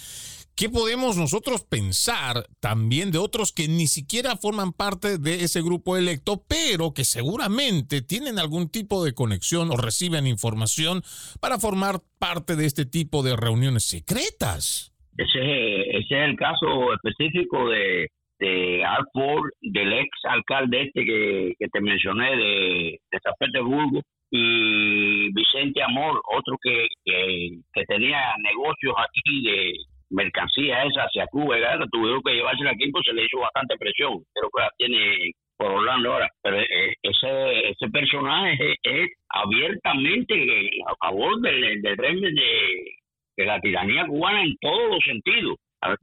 ¿Qué 0.60 0.68
podemos 0.70 1.16
nosotros 1.16 1.64
pensar 1.64 2.50
también 2.60 3.12
de 3.12 3.18
otros 3.18 3.54
que 3.54 3.70
ni 3.70 3.88
siquiera 3.88 4.36
forman 4.36 4.74
parte 4.74 5.18
de 5.18 5.46
ese 5.46 5.62
grupo 5.62 5.96
electo, 5.96 6.44
pero 6.50 6.94
que 6.94 7.06
seguramente 7.06 8.02
tienen 8.02 8.40
algún 8.40 8.68
tipo 8.68 9.06
de 9.06 9.14
conexión 9.14 9.72
o 9.72 9.78
reciben 9.78 10.28
información 10.28 11.02
para 11.40 11.60
formar 11.60 12.04
parte 12.18 12.58
de 12.58 12.66
este 12.66 12.86
tipo 12.86 13.24
de 13.24 13.38
reuniones 13.38 13.86
secretas? 13.86 14.92
Ese, 15.18 15.98
ese 15.98 15.98
es 16.00 16.30
el 16.30 16.36
caso 16.36 16.94
específico 16.94 17.70
de, 17.70 18.08
de 18.40 18.84
Ford, 19.14 19.50
del 19.62 19.94
ex 19.94 20.10
alcalde 20.24 20.84
este 20.84 21.06
que, 21.06 21.68
te 21.72 21.82
mencioné 21.82 22.36
de, 22.38 23.00
San 23.24 23.34
Petersburgo, 23.40 24.02
y 24.32 25.34
Vicente 25.34 25.82
Amor, 25.84 26.22
otro 26.32 26.56
que, 26.62 26.88
que, 27.04 27.84
tenía 27.88 28.34
negocios 28.44 28.94
aquí 28.98 29.44
de 29.44 29.74
mercancía 30.12 30.84
esa 30.84 31.04
hacia 31.04 31.28
Cuba, 31.28 31.58
¿verdad? 31.58 31.86
tuvieron 31.92 32.22
que 32.24 32.34
llevársela 32.34 32.72
aquí, 32.72 32.90
pues 32.92 33.06
se 33.06 33.14
le 33.14 33.26
hizo 33.26 33.40
bastante 33.40 33.76
presión, 33.78 34.24
creo 34.34 34.50
que 34.56 34.62
la 34.62 34.72
tiene 34.78 35.32
por 35.58 35.72
Orlando 35.72 36.14
ahora, 36.14 36.30
pero 36.42 36.58
eh, 36.60 36.94
ese, 37.04 37.70
ese 37.70 37.90
personaje 37.92 38.76
es, 38.82 39.10
abiertamente 39.30 40.70
a 40.88 40.96
favor 40.96 41.40
del, 41.42 41.82
del 41.82 41.98
régimen 41.98 42.34
de, 42.34 42.99
de 43.40 43.46
la 43.46 43.60
tiranía 43.62 44.06
cubana 44.06 44.44
en 44.44 44.56
todos 44.60 44.92
los 44.92 45.04
sentidos. 45.04 45.56
A, 45.82 45.96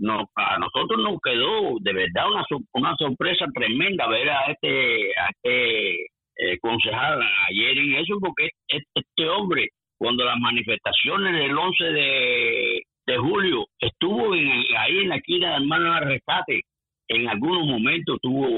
nosotros 0.58 1.02
nos 1.02 1.20
quedó 1.22 1.76
de 1.80 1.92
verdad 1.92 2.30
una, 2.30 2.46
una 2.72 2.96
sorpresa 2.96 3.44
tremenda 3.54 4.08
ver 4.08 4.30
a 4.30 4.40
este, 4.50 5.10
este 5.10 6.06
eh, 6.38 6.58
concejal 6.62 7.20
ayer 7.50 7.76
en 7.76 7.96
eso, 7.96 8.18
porque 8.18 8.48
este, 8.68 9.28
hombre, 9.28 9.68
cuando 9.98 10.24
las 10.24 10.38
manifestaciones 10.38 11.34
del 11.34 11.58
11 11.58 11.84
de, 11.84 12.82
julio 13.18 13.66
estuvo 13.78 14.32
ahí 14.32 14.98
en 14.98 15.08
la 15.10 15.16
esquina 15.16 15.50
de 15.50 15.56
Hermano 15.56 15.94
de 15.94 16.00
Rescate, 16.00 16.60
en 17.08 17.28
algunos 17.28 17.66
momentos 17.66 18.16
estuvo 18.16 18.48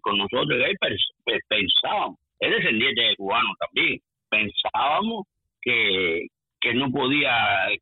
con 0.00 0.16
nosotros, 0.16 0.60
él 0.64 0.76
pensábamos, 1.48 2.18
es 2.40 2.50
descendiente 2.50 3.02
de 3.02 3.16
cubano 3.16 3.50
también, 3.58 3.98
pensábamos 4.30 5.26
que, 5.60 6.26
que 6.60 6.74
no 6.74 6.90
podía 6.90 7.32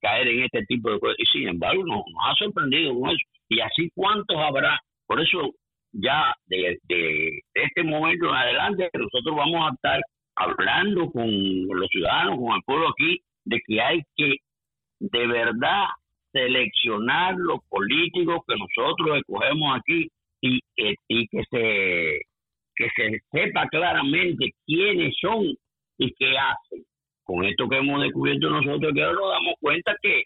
caer 0.00 0.28
en 0.28 0.44
este 0.44 0.64
tipo 0.66 0.90
de 0.90 1.00
cosas. 1.00 1.16
Y 1.18 1.26
sin 1.26 1.48
embargo, 1.48 1.84
nos, 1.84 2.02
ha 2.24 2.34
sorprendido 2.36 2.98
con 2.98 3.10
eso. 3.10 3.24
Y 3.48 3.60
así 3.60 3.90
cuántos 3.94 4.36
habrá. 4.36 4.80
Por 5.06 5.20
eso, 5.20 5.52
ya 5.92 6.34
de, 6.46 6.78
este 7.54 7.82
momento 7.82 8.28
en 8.28 8.34
adelante, 8.34 8.90
nosotros 8.94 9.36
vamos 9.36 9.70
a 9.70 9.74
estar 9.74 10.00
hablando 10.36 11.10
con 11.10 11.26
los 11.68 11.88
ciudadanos, 11.88 12.38
con 12.38 12.56
el 12.56 12.62
pueblo 12.64 12.88
aquí, 12.88 13.20
de 13.44 13.60
que 13.66 13.80
hay 13.80 14.02
que 14.16 14.34
de 14.98 15.26
verdad 15.26 15.84
seleccionar 16.32 17.34
los 17.36 17.60
políticos 17.68 18.40
que 18.46 18.56
nosotros 18.56 19.18
escogemos 19.18 19.78
aquí 19.78 20.08
y, 20.40 20.60
y 20.76 21.28
que 21.28 21.42
se 21.50 22.20
que 22.78 22.90
se 22.94 23.20
sepa 23.30 23.66
claramente 23.68 24.50
quiénes 24.66 25.14
son 25.18 25.46
y 25.96 26.12
qué 26.12 26.36
hacen 26.36 26.84
con 27.26 27.44
esto 27.44 27.68
que 27.68 27.76
hemos 27.78 28.00
descubierto 28.00 28.48
nosotros, 28.48 28.92
que 28.94 29.02
ahora 29.02 29.18
nos 29.20 29.30
damos 29.32 29.54
cuenta 29.60 29.94
que 30.00 30.24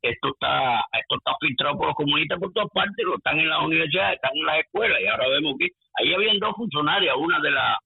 esto 0.00 0.28
está 0.28 0.84
esto 0.92 1.16
está 1.16 1.32
filtrado 1.40 1.76
por 1.76 1.88
los 1.88 1.96
comunistas 1.96 2.38
por 2.38 2.52
todas 2.52 2.68
partes, 2.72 3.04
lo 3.04 3.16
están 3.16 3.40
en 3.40 3.48
las 3.48 3.60
universidades, 3.64 4.14
están 4.14 4.36
en 4.36 4.46
las 4.46 4.60
escuelas, 4.60 5.00
y 5.02 5.06
ahora 5.08 5.28
vemos 5.28 5.54
que 5.58 5.66
ahí 5.94 6.14
habían 6.14 6.38
dos 6.38 6.54
funcionarias, 6.54 7.16
una 7.18 7.40
de 7.40 7.50
la 7.50 7.78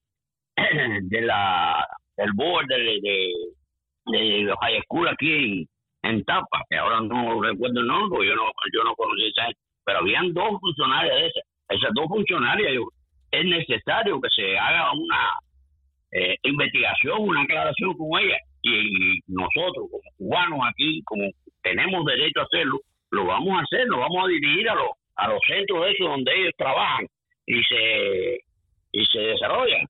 de 1.01 1.21
la 1.21 1.87
del 2.15 2.31
board 2.35 2.67
de, 2.67 2.77
de, 2.77 3.33
de 4.05 4.41
los 4.43 4.57
high 4.59 4.81
school 4.83 5.07
aquí 5.07 5.67
en, 6.03 6.23
Tapa, 6.25 6.63
que 6.69 6.77
ahora 6.77 7.01
no 7.01 7.41
recuerdo 7.41 7.79
el 7.79 7.87
nombre, 7.87 8.27
yo 8.27 8.35
no 8.35 8.51
yo 8.71 8.83
no 8.83 8.95
conocí 8.95 9.25
esa 9.25 9.49
pero 9.83 9.99
habían 9.99 10.31
dos 10.33 10.59
funcionarias 10.61 11.15
de 11.15 11.27
esas, 11.27 11.43
esas 11.69 11.91
dos 11.95 12.07
funcionarias, 12.07 12.71
es 13.31 13.45
necesario 13.45 14.21
que 14.21 14.29
se 14.29 14.57
haga 14.59 14.93
una 14.93 15.31
eh, 16.13 16.37
investigación, 16.43 17.21
una 17.21 17.41
aclaración 17.41 17.93
con 17.97 18.21
ella, 18.21 18.37
y 18.61 19.19
nosotros 19.27 19.87
como 19.89 20.09
cubanos 20.17 20.59
aquí, 20.69 21.01
como 21.05 21.29
tenemos 21.61 22.05
derecho 22.05 22.41
a 22.41 22.43
hacerlo, 22.43 22.79
lo 23.11 23.25
vamos 23.25 23.59
a 23.59 23.63
hacer, 23.63 23.87
lo 23.87 23.99
vamos 23.99 24.25
a 24.25 24.27
dirigir 24.27 24.69
a 24.69 24.75
los 24.75 24.89
a 25.15 25.27
los 25.27 25.39
centros 25.47 25.85
esos 25.87 26.07
donde 26.07 26.31
ellos 26.35 26.53
trabajan 26.57 27.05
y 27.45 27.61
se 27.63 28.39
y 28.91 29.05
se 29.05 29.19
desarrollan. 29.19 29.85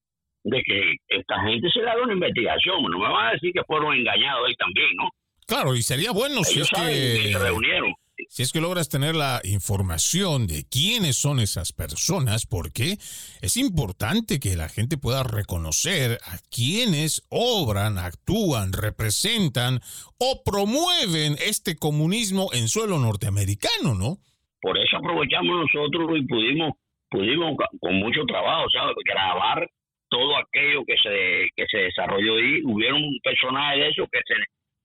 De 0.46 0.62
que 0.62 0.96
esta 1.08 1.42
gente 1.44 1.70
se 1.70 1.82
le 1.82 1.90
haga 1.90 2.04
una 2.04 2.14
investigación, 2.14 2.84
no 2.84 3.00
me 3.00 3.08
van 3.08 3.28
a 3.28 3.32
decir 3.32 3.54
que 3.54 3.64
fueron 3.64 3.94
engañados 3.94 4.46
ahí 4.46 4.56
también, 4.56 4.90
¿no? 4.98 5.10
Claro, 5.48 5.74
y 5.74 5.82
sería 5.82 6.12
bueno 6.12 6.44
si 6.44 6.60
es 6.60 6.70
que, 6.70 7.32
se 7.32 7.40
reunieron 7.40 7.94
si 8.30 8.44
es 8.44 8.52
que 8.52 8.62
logras 8.62 8.90
tener 8.90 9.16
la 9.16 9.42
información 9.44 10.48
de 10.48 10.64
quiénes 10.70 11.18
son 11.18 11.40
esas 11.40 11.74
personas, 11.74 12.46
porque 12.46 12.98
es 13.42 13.58
importante 13.58 14.40
que 14.40 14.56
la 14.56 14.70
gente 14.70 14.98
pueda 14.98 15.24
reconocer 15.24 16.20
a 16.26 16.38
quienes 16.50 17.26
obran, 17.30 17.98
actúan, 17.98 18.74
representan 18.74 19.80
o 20.20 20.42
promueven 20.44 21.36
este 21.46 21.76
comunismo 21.76 22.50
en 22.54 22.68
suelo 22.68 23.00
norteamericano, 23.00 23.96
¿no? 23.96 24.18
Por 24.62 24.78
eso 24.78 24.98
aprovechamos 24.98 25.68
nosotros 25.68 26.18
y 26.18 26.26
pudimos, 26.26 26.72
pudimos 27.10 27.58
con 27.80 27.96
mucho 27.96 28.24
trabajo. 28.26 28.66
Grabar 29.06 29.70
todo 30.10 30.38
aquello 30.38 30.86
que 30.86 30.96
se, 31.02 31.50
que 31.56 31.66
se 31.70 31.78
desarrolló 31.80 32.36
ahí. 32.36 32.62
Hubieron 32.64 33.02
personajes 33.24 33.80
de 33.80 33.90
eso 33.90 34.08
que 34.12 34.20
se 34.26 34.36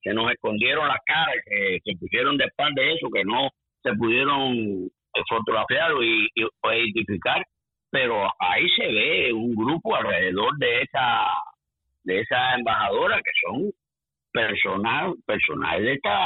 se 0.02 0.12
nos 0.12 0.30
escondieron 0.30 0.88
las 0.88 1.00
caras, 1.04 1.34
que 1.44 1.78
se 1.84 1.98
pusieron 1.98 2.36
de 2.36 2.44
espalda 2.44 2.82
de 2.82 2.94
eso, 2.94 3.08
que 3.12 3.24
no 3.24 3.48
se 3.82 3.92
pudieron 3.94 4.90
fotografiar 5.28 5.92
y, 6.02 6.28
identificar, 6.36 7.44
pero 7.90 8.28
ahí 8.38 8.68
se 8.76 8.86
ve 8.86 9.32
un 9.32 9.54
grupo 9.54 9.96
alrededor 9.96 10.56
de 10.58 10.82
esa 10.82 11.26
de 12.04 12.20
esa 12.20 12.54
embajadora 12.54 13.16
que 13.16 13.30
son 13.42 13.70
personal 14.32 15.14
personal 15.26 15.82
de 15.82 15.94
esta 15.94 16.16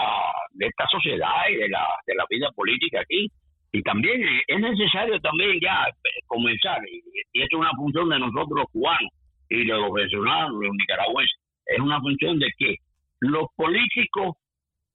de 0.50 0.66
esta 0.66 0.86
sociedad 0.88 1.48
y 1.50 1.56
de 1.56 1.68
la 1.68 1.86
de 2.06 2.14
la 2.14 2.24
vida 2.28 2.50
política 2.54 3.00
aquí. 3.00 3.28
Y 3.74 3.82
también 3.82 4.20
es 4.48 4.60
necesario 4.60 5.18
también 5.20 5.58
ya 5.62 5.86
comenzar. 6.26 6.78
Y, 6.86 7.02
es 7.40 7.48
una 7.54 7.70
función 7.70 8.10
de 8.10 8.18
nosotros 8.18 8.60
los 8.60 8.70
cubanos 8.70 9.10
y 9.48 9.64
de 9.64 9.72
los 9.72 9.90
venezolanos 9.90 10.60
los 10.60 10.74
nicaragüenses. 10.76 11.38
Es 11.64 11.78
una 11.78 11.98
función 12.00 12.38
de 12.38 12.50
que 12.58 12.76
los 13.22 13.46
políticos 13.54 14.34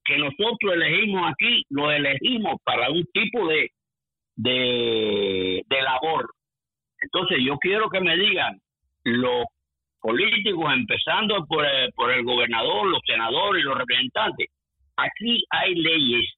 que 0.04 0.18
nosotros 0.18 0.74
elegimos 0.74 1.32
aquí, 1.32 1.62
los 1.70 1.92
elegimos 1.92 2.56
para 2.62 2.90
un 2.90 3.04
tipo 3.12 3.48
de, 3.48 3.70
de, 4.36 5.64
labor. 5.82 6.28
Entonces 7.00 7.38
yo 7.44 7.56
quiero 7.56 7.88
que 7.88 8.00
me 8.00 8.16
digan 8.16 8.60
los 9.04 9.44
políticos, 10.00 10.72
empezando 10.74 11.46
por 11.46 11.64
el, 11.64 11.90
por 11.92 12.10
el 12.12 12.22
gobernador, 12.22 12.88
los 12.88 13.00
senadores 13.06 13.62
y 13.62 13.64
los 13.64 13.78
representantes, 13.78 14.48
aquí 14.96 15.44
hay 15.50 15.74
leyes, 15.74 16.34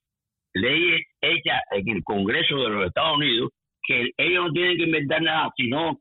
leyes 0.54 1.02
hechas 1.20 1.60
en 1.72 1.88
el 1.88 2.04
Congreso 2.04 2.56
de 2.56 2.68
los 2.68 2.86
Estados 2.86 3.16
Unidos, 3.16 3.50
que 3.82 4.10
ellos 4.16 4.46
no 4.46 4.52
tienen 4.52 4.76
que 4.76 4.84
inventar 4.84 5.22
nada, 5.22 5.50
sino 5.56 5.98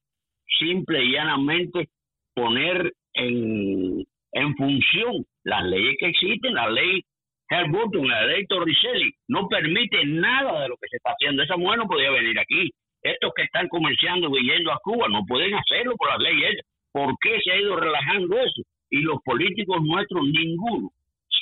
simple 0.59 1.03
y 1.03 1.13
llanamente 1.13 1.89
poner 2.35 2.93
en, 3.13 4.05
en 4.33 4.55
función 4.55 5.25
las 5.43 5.63
leyes 5.65 5.95
que 5.99 6.07
existen, 6.07 6.53
la 6.53 6.69
ley 6.69 7.03
Burton, 7.69 8.07
la 8.07 8.25
ley 8.25 8.45
Torricelli, 8.45 9.11
no 9.27 9.47
permite 9.47 10.05
nada 10.05 10.61
de 10.61 10.69
lo 10.69 10.77
que 10.77 10.87
se 10.87 10.97
está 10.97 11.11
haciendo. 11.11 11.41
Esa 11.41 11.57
mujer 11.57 11.79
no 11.79 11.87
podía 11.87 12.11
venir 12.11 12.37
aquí. 12.39 12.69
Estos 13.01 13.31
que 13.35 13.43
están 13.43 13.67
comerciando 13.69 14.29
y 14.37 14.43
yendo 14.43 14.71
a 14.71 14.79
Cuba 14.83 15.07
no 15.09 15.25
pueden 15.25 15.55
hacerlo 15.55 15.95
por 15.97 16.09
las 16.09 16.19
leyes. 16.19 16.61
¿Por 16.91 17.15
qué 17.21 17.39
se 17.43 17.51
ha 17.51 17.59
ido 17.59 17.75
relajando 17.75 18.37
eso? 18.39 18.61
Y 18.91 19.01
los 19.01 19.17
políticos 19.23 19.77
nuestros, 19.81 20.23
ninguno, 20.25 20.91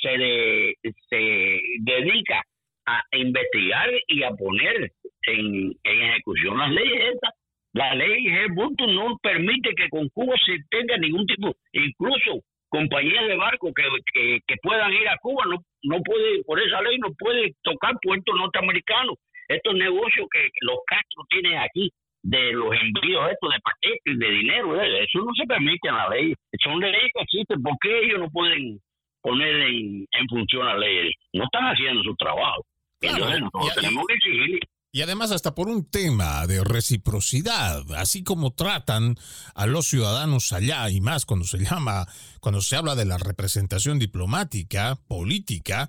se, 0.02 0.74
se 1.08 1.60
dedica 1.80 2.42
a 2.86 3.02
investigar 3.12 3.90
y 4.06 4.22
a 4.22 4.30
poner 4.30 4.92
en, 5.26 5.74
ejecución 5.82 6.58
las 6.58 6.70
leyes 6.70 7.14
estas. 7.14 7.34
La 7.74 7.94
ley 7.94 8.26
Burton 8.54 8.94
no 8.94 9.18
permite 9.22 9.74
que 9.74 9.88
con 9.90 10.08
Cuba 10.08 10.34
se 10.44 10.56
tenga 10.70 10.96
ningún 10.96 11.26
tipo, 11.26 11.54
incluso 11.72 12.40
compañías 12.68 13.26
de 13.26 13.36
barco 13.36 13.72
que, 13.74 14.40
que, 14.46 14.56
puedan 14.62 14.92
ir 14.92 15.08
a 15.08 15.16
Cuba, 15.18 15.44
no, 15.46 15.56
no 15.84 16.02
puede, 16.02 16.42
por 16.44 16.60
esa 16.60 16.80
ley 16.82 16.98
no 16.98 17.12
puede 17.18 17.54
tocar 17.62 17.94
puertos 18.02 18.34
norteamericanos. 18.36 19.16
Estos 19.48 19.74
negocios 19.74 20.26
que 20.30 20.48
los 20.60 20.78
Castro 20.86 21.24
tienen 21.30 21.58
aquí, 21.58 21.90
de 22.22 22.52
los 22.52 22.74
envíos 22.74 23.30
estos 23.30 23.50
de 23.50 23.60
paquetes, 23.60 24.18
de 24.18 24.30
dinero, 24.30 24.80
eh, 24.80 25.04
eso 25.04 25.24
no 25.24 25.32
se 25.34 25.46
permite 25.46 25.88
en 25.88 25.94
la 25.94 26.08
ley. 26.10 26.34
Son 26.62 26.78
leyes 26.80 27.10
que 27.14 27.22
existen, 27.22 27.62
¿por 27.62 27.74
qué 27.80 28.00
ellos 28.04 28.18
no 28.20 28.28
pueden 28.30 28.78
poner 29.22 29.54
en, 29.62 30.06
función 30.28 30.66
la 30.66 30.76
ley? 30.76 31.12
No 31.32 31.44
están 31.44 31.64
haciendo 31.64 32.02
su 32.02 32.14
trabajo. 32.16 32.64
Entonces 33.00 33.40
nosotros 33.40 33.74
tenemos 33.76 34.06
que 34.06 34.14
exigir 34.14 34.60
y 34.98 35.02
además 35.02 35.30
hasta 35.30 35.54
por 35.54 35.68
un 35.68 35.88
tema 35.88 36.44
de 36.48 36.58
reciprocidad, 36.64 37.86
así 37.96 38.24
como 38.24 38.50
tratan 38.50 39.14
a 39.54 39.68
los 39.68 39.86
ciudadanos 39.86 40.52
allá 40.52 40.90
y 40.90 41.00
más 41.00 41.24
cuando 41.24 41.46
se 41.46 41.58
llama, 41.58 42.06
cuando 42.40 42.60
se 42.60 42.74
habla 42.74 42.96
de 42.96 43.04
la 43.04 43.16
representación 43.16 44.00
diplomática, 44.00 44.96
política, 45.06 45.86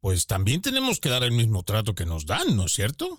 pues 0.00 0.28
también 0.28 0.62
tenemos 0.62 1.00
que 1.00 1.08
dar 1.08 1.24
el 1.24 1.32
mismo 1.32 1.64
trato 1.64 1.96
que 1.96 2.06
nos 2.06 2.24
dan, 2.24 2.56
¿no 2.56 2.66
es 2.66 2.72
cierto? 2.72 3.18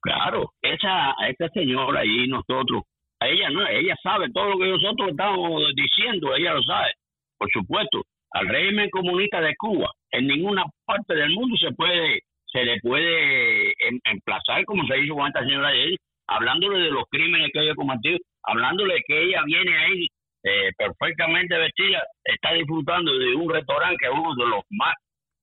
Claro, 0.00 0.54
esa, 0.62 1.10
esa 1.26 1.48
señora 1.52 2.02
ahí 2.02 2.28
nosotros, 2.28 2.86
ella 3.18 3.50
no, 3.50 3.66
ella 3.66 3.96
sabe 4.00 4.30
todo 4.30 4.50
lo 4.50 4.58
que 4.60 4.70
nosotros 4.70 5.10
estamos 5.10 5.60
diciendo, 5.74 6.36
ella 6.36 6.54
lo 6.54 6.62
sabe, 6.62 6.94
por 7.36 7.50
supuesto. 7.50 8.02
Al 8.30 8.46
régimen 8.46 8.90
comunista 8.90 9.40
de 9.40 9.56
Cuba, 9.58 9.90
en 10.12 10.28
ninguna 10.28 10.62
parte 10.84 11.16
del 11.16 11.30
mundo 11.30 11.56
se 11.56 11.74
puede 11.74 12.27
se 12.52 12.64
le 12.64 12.80
puede 12.80 13.70
em, 13.78 14.00
emplazar, 14.04 14.64
como 14.64 14.86
se 14.86 14.98
hizo 14.98 15.14
con 15.14 15.26
esta 15.26 15.40
señora 15.40 15.70
de 15.70 15.96
hablándole 16.26 16.80
de 16.80 16.90
los 16.90 17.04
crímenes 17.10 17.50
que 17.52 17.60
ella 17.60 17.74
cometido, 17.74 18.18
hablándole 18.42 19.02
que 19.06 19.22
ella 19.22 19.42
viene 19.46 19.76
ahí 19.76 20.06
eh, 20.44 20.70
perfectamente 20.76 21.56
vestida, 21.56 22.02
está 22.24 22.52
disfrutando 22.52 23.16
de 23.16 23.34
un 23.34 23.52
restaurante 23.52 23.96
que 23.98 24.06
es 24.06 24.12
uno 24.12 24.34
de 24.34 24.50
los 24.50 24.62
más 24.70 24.94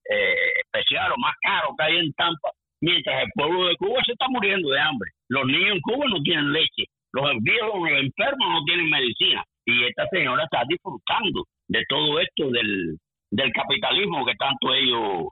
eh, 0.09 0.61
especiales, 0.63 1.17
más 1.17 1.35
caros 1.41 1.75
que 1.77 1.83
hay 1.83 1.97
en 1.97 2.13
Tampa, 2.13 2.49
mientras 2.81 3.23
el 3.23 3.29
pueblo 3.33 3.67
de 3.67 3.75
Cuba 3.77 4.01
se 4.05 4.13
está 4.13 4.27
muriendo 4.29 4.69
de 4.69 4.79
hambre. 4.79 5.09
Los 5.29 5.45
niños 5.45 5.75
en 5.75 5.81
Cuba 5.81 6.05
no 6.07 6.21
tienen 6.21 6.53
leche, 6.53 6.85
los 7.13 7.31
viejos, 7.41 7.89
los 7.89 7.99
enfermos 7.99 8.47
no 8.49 8.63
tienen 8.65 8.89
medicina, 8.89 9.43
y 9.65 9.83
esta 9.85 10.07
señora 10.11 10.43
está 10.43 10.63
disfrutando 10.67 11.45
de 11.67 11.83
todo 11.89 12.19
esto 12.19 12.51
del, 12.51 12.97
del 13.31 13.51
capitalismo 13.53 14.25
que 14.25 14.35
tanto 14.35 14.73
ellos 14.73 15.27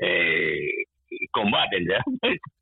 eh, 0.00 0.84
combaten. 1.32 1.86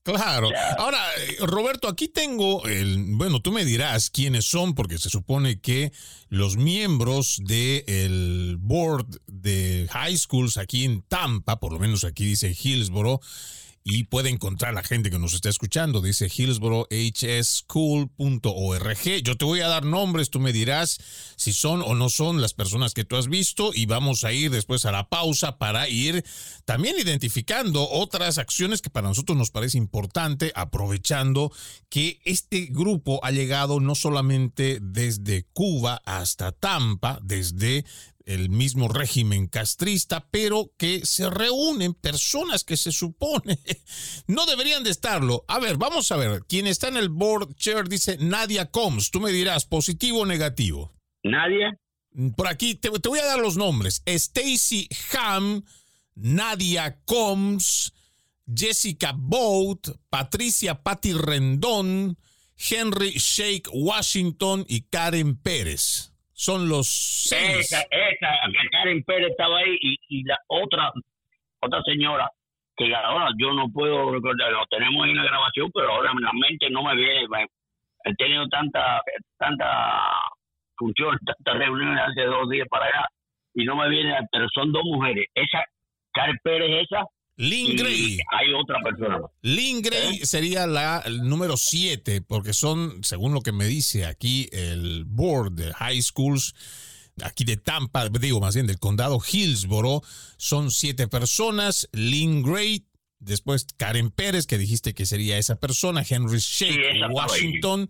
Claro. 0.02 0.50
Ahora, 0.78 0.98
Roberto, 1.40 1.88
aquí 1.88 2.08
tengo 2.08 2.64
el, 2.66 3.04
bueno, 3.16 3.40
tú 3.40 3.52
me 3.52 3.64
dirás 3.64 4.10
quiénes 4.10 4.44
son, 4.44 4.74
porque 4.74 4.98
se 4.98 5.10
supone 5.10 5.60
que 5.60 5.92
los 6.28 6.56
miembros 6.56 7.40
del 7.44 8.56
board 8.58 9.06
de 9.26 9.88
high 9.90 10.16
schools 10.16 10.58
aquí 10.58 10.84
en 10.84 11.02
Tampa, 11.02 11.58
por 11.58 11.72
lo 11.72 11.78
menos 11.78 12.04
aquí 12.04 12.24
dice 12.24 12.54
Hillsboro, 12.56 13.20
y 13.88 14.02
puede 14.02 14.30
encontrar 14.30 14.74
la 14.74 14.82
gente 14.82 15.10
que 15.10 15.18
nos 15.20 15.32
está 15.32 15.48
escuchando. 15.48 16.00
Dice 16.00 16.26
hillsborohschool.org. 16.26 19.22
Yo 19.22 19.36
te 19.36 19.44
voy 19.44 19.60
a 19.60 19.68
dar 19.68 19.84
nombres, 19.84 20.28
tú 20.28 20.40
me 20.40 20.52
dirás 20.52 20.98
si 21.36 21.52
son 21.52 21.82
o 21.82 21.94
no 21.94 22.08
son 22.08 22.40
las 22.40 22.52
personas 22.52 22.94
que 22.94 23.04
tú 23.04 23.14
has 23.14 23.28
visto 23.28 23.70
y 23.72 23.86
vamos 23.86 24.24
a 24.24 24.32
ir 24.32 24.50
después 24.50 24.86
a 24.86 24.90
la 24.90 25.08
pausa 25.08 25.58
para 25.58 25.88
ir 25.88 26.24
también 26.64 26.96
identificando 26.98 27.88
otras 27.88 28.38
acciones 28.38 28.82
que 28.82 28.90
para 28.90 29.06
nosotros 29.06 29.38
nos 29.38 29.52
parece 29.52 29.78
importante, 29.78 30.50
aprovechando 30.56 31.52
que 31.88 32.18
este 32.24 32.66
grupo 32.68 33.20
ha 33.22 33.30
llegado 33.30 33.78
no 33.78 33.94
solamente 33.94 34.80
desde 34.82 35.44
Cuba 35.52 36.02
hasta 36.04 36.50
Tampa, 36.50 37.20
desde 37.22 37.84
el 38.26 38.50
mismo 38.50 38.88
régimen 38.88 39.46
castrista, 39.46 40.28
pero 40.30 40.72
que 40.76 41.06
se 41.06 41.30
reúnen 41.30 41.94
personas 41.94 42.64
que 42.64 42.76
se 42.76 42.92
supone 42.92 43.58
no 44.26 44.44
deberían 44.46 44.82
de 44.82 44.90
estarlo. 44.90 45.44
A 45.48 45.60
ver, 45.60 45.76
vamos 45.78 46.10
a 46.12 46.16
ver, 46.16 46.42
quien 46.46 46.66
está 46.66 46.88
en 46.88 46.96
el 46.96 47.08
board 47.08 47.54
chair 47.54 47.88
dice 47.88 48.18
Nadia 48.18 48.70
Combs, 48.70 49.10
tú 49.10 49.20
me 49.20 49.30
dirás, 49.30 49.64
positivo 49.64 50.20
o 50.20 50.26
negativo. 50.26 50.92
Nadia. 51.22 51.78
Por 52.36 52.48
aquí 52.48 52.74
te, 52.74 52.88
voy 52.88 53.18
a 53.18 53.26
dar 53.26 53.38
los 53.38 53.56
nombres. 53.56 54.02
Stacy 54.06 54.88
Ham, 55.12 55.62
Nadia 56.14 57.00
Combs, 57.04 57.92
Jessica 58.52 59.12
Boat, 59.16 59.88
Patricia 60.08 60.82
Patty 60.82 61.12
Rendón, 61.12 62.18
Henry 62.56 63.10
Shake 63.10 63.68
Washington 63.72 64.64
y 64.66 64.82
Karen 64.82 65.36
Pérez 65.36 66.15
son 66.36 66.68
los 66.68 66.86
seis. 66.86 67.72
Esa, 67.72 67.80
esa, 67.90 68.28
Karen 68.70 69.02
Pérez 69.04 69.30
estaba 69.30 69.58
ahí 69.58 69.76
y, 69.80 69.96
y 70.08 70.22
la 70.24 70.38
otra, 70.48 70.92
otra 71.60 71.82
señora 71.82 72.30
que 72.76 72.94
ahora 72.94 73.30
yo 73.38 73.52
no 73.52 73.70
puedo 73.72 74.12
recordar, 74.12 74.52
lo 74.52 74.66
tenemos 74.66 75.06
en 75.06 75.16
la 75.16 75.24
grabación, 75.24 75.70
pero 75.72 75.90
ahora 75.90 76.12
la 76.20 76.32
mente 76.34 76.68
no 76.70 76.82
me 76.82 76.94
viene. 76.94 77.26
He 78.04 78.14
tenido 78.16 78.46
tanta, 78.48 79.00
tanta 79.38 80.12
función, 80.76 81.18
tantas 81.24 81.58
reuniones 81.58 82.04
hace 82.06 82.22
dos 82.24 82.48
días 82.50 82.68
para 82.68 82.84
allá 82.84 83.06
y 83.54 83.64
no 83.64 83.76
me 83.76 83.88
viene, 83.88 84.14
pero 84.30 84.46
son 84.54 84.72
dos 84.72 84.84
mujeres. 84.84 85.26
Esa, 85.34 85.64
Karen 86.12 86.38
Pérez, 86.44 86.84
esa. 86.84 87.04
Lynn 87.36 87.76
Gray. 87.76 88.18
Hay 88.32 88.52
otra 88.54 88.80
persona. 88.82 89.18
Lynn 89.42 89.82
Gray 89.82 90.20
¿Eh? 90.22 90.26
sería 90.26 90.66
la 90.66 91.02
el 91.04 91.28
número 91.28 91.56
7, 91.56 92.22
porque 92.22 92.52
son, 92.52 93.04
según 93.04 93.34
lo 93.34 93.42
que 93.42 93.52
me 93.52 93.66
dice 93.66 94.06
aquí 94.06 94.48
el 94.52 95.04
board 95.04 95.52
de 95.52 95.72
high 95.74 96.00
schools, 96.00 96.54
aquí 97.22 97.44
de 97.44 97.56
Tampa, 97.56 98.08
digo 98.08 98.40
más 98.40 98.54
bien 98.54 98.66
del 98.66 98.78
condado 98.78 99.18
Hillsboro, 99.20 100.02
son 100.38 100.70
siete 100.70 101.08
personas. 101.08 101.88
Lynn 101.92 102.42
Gray, 102.42 102.84
después 103.26 103.66
Karen 103.76 104.10
Pérez, 104.10 104.46
que 104.46 104.56
dijiste 104.56 104.94
que 104.94 105.04
sería 105.04 105.36
esa 105.36 105.56
persona, 105.56 106.04
Henry 106.08 106.38
Shea, 106.38 107.08
Washington. 107.10 107.88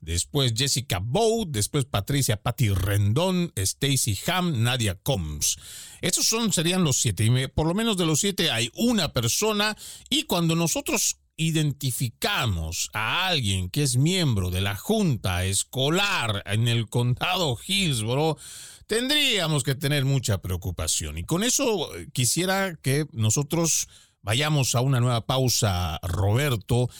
Después 0.00 0.54
Jessica 0.56 1.00
Bow, 1.00 1.44
después 1.48 1.84
Patricia 1.84 2.40
Patty 2.40 2.68
Rendón, 2.68 3.52
Stacy 3.56 4.16
Ham, 4.28 4.62
Nadia 4.62 4.94
Combs. 4.94 5.58
Esos 6.00 6.26
son, 6.26 6.52
serían 6.52 6.84
los 6.84 7.00
siete. 7.00 7.24
Y 7.24 7.48
por 7.48 7.66
lo 7.66 7.74
menos 7.74 7.96
de 7.96 8.06
los 8.06 8.20
siete 8.20 8.52
hay 8.52 8.70
una 8.74 9.12
persona. 9.12 9.76
Y 10.08 10.22
cuando 10.22 10.54
nosotros 10.54 11.18
identificamos 11.36 12.90
a 12.92 13.26
alguien 13.26 13.70
que 13.70 13.82
es 13.82 13.96
miembro 13.96 14.50
de 14.50 14.60
la 14.60 14.76
junta 14.76 15.44
escolar 15.44 16.42
en 16.46 16.68
el 16.68 16.88
condado 16.88 17.56
Hillsborough, 17.64 18.38
tendríamos 18.86 19.62
que 19.62 19.74
tener 19.74 20.04
mucha 20.04 20.38
preocupación. 20.38 21.18
Y 21.18 21.24
con 21.24 21.44
eso 21.44 21.94
eh, 21.96 22.08
quisiera 22.12 22.76
que 22.82 23.06
nosotros 23.12 23.88
vayamos 24.28 24.74
a 24.74 24.82
una 24.82 25.00
nueva 25.00 25.24
pausa, 25.24 25.98
Roberto, 26.02 26.90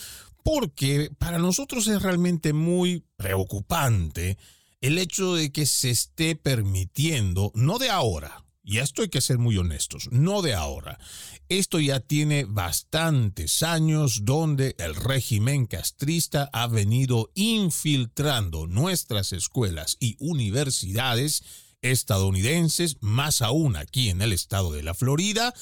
porque 0.42 1.10
para 1.18 1.36
nosotros 1.36 1.86
es 1.86 2.00
realmente 2.00 2.54
muy 2.54 3.04
preocupante 3.18 4.38
el 4.80 4.96
hecho 4.96 5.34
de 5.34 5.52
que 5.52 5.66
se 5.66 5.90
esté 5.90 6.36
permitiendo, 6.36 7.52
no 7.54 7.78
de 7.78 7.90
ahora, 7.90 8.46
y 8.64 8.78
esto 8.78 9.02
hay 9.02 9.10
que 9.10 9.20
ser 9.20 9.36
muy 9.36 9.58
honestos, 9.58 10.08
no 10.10 10.40
de 10.40 10.54
ahora. 10.54 10.98
Esto 11.50 11.80
ya 11.80 12.00
tiene 12.00 12.46
bastantes 12.46 13.62
años 13.62 14.20
donde 14.22 14.74
el 14.78 14.94
régimen 14.94 15.66
castrista 15.66 16.48
ha 16.54 16.66
venido 16.66 17.30
infiltrando 17.34 18.66
nuestras 18.66 19.34
escuelas 19.34 19.98
y 20.00 20.16
universidades 20.18 21.42
estadounidenses, 21.82 22.96
más 23.02 23.42
aún 23.42 23.76
aquí 23.76 24.08
en 24.08 24.22
el 24.22 24.32
estado 24.32 24.72
de 24.72 24.82
la 24.82 24.94
Florida, 24.94 25.52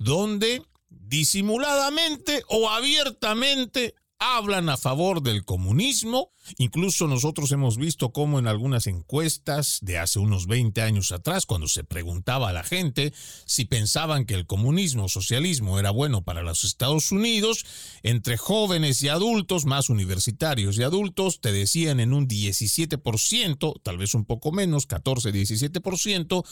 donde 0.00 0.64
disimuladamente 1.00 2.44
o 2.48 2.70
abiertamente 2.70 3.94
hablan 4.24 4.68
a 4.68 4.76
favor 4.76 5.20
del 5.20 5.44
comunismo. 5.44 6.30
Incluso 6.58 7.08
nosotros 7.08 7.50
hemos 7.50 7.76
visto 7.76 8.12
cómo 8.12 8.38
en 8.38 8.46
algunas 8.46 8.86
encuestas 8.86 9.78
de 9.82 9.98
hace 9.98 10.20
unos 10.20 10.46
20 10.46 10.80
años 10.80 11.10
atrás, 11.10 11.44
cuando 11.44 11.66
se 11.66 11.82
preguntaba 11.82 12.48
a 12.48 12.52
la 12.52 12.62
gente 12.62 13.12
si 13.46 13.64
pensaban 13.64 14.24
que 14.24 14.34
el 14.34 14.46
comunismo 14.46 15.04
o 15.04 15.08
socialismo 15.08 15.78
era 15.78 15.90
bueno 15.90 16.22
para 16.22 16.42
los 16.42 16.62
Estados 16.64 17.10
Unidos, 17.10 17.64
entre 18.02 18.36
jóvenes 18.36 19.02
y 19.02 19.08
adultos, 19.08 19.66
más 19.66 19.88
universitarios 19.88 20.78
y 20.78 20.84
adultos, 20.84 21.40
te 21.40 21.52
decían 21.52 21.98
en 21.98 22.12
un 22.12 22.28
17%, 22.28 23.80
tal 23.82 23.98
vez 23.98 24.14
un 24.14 24.24
poco 24.24 24.52
menos, 24.52 24.86
14, 24.86 25.32
17%, 25.32 26.44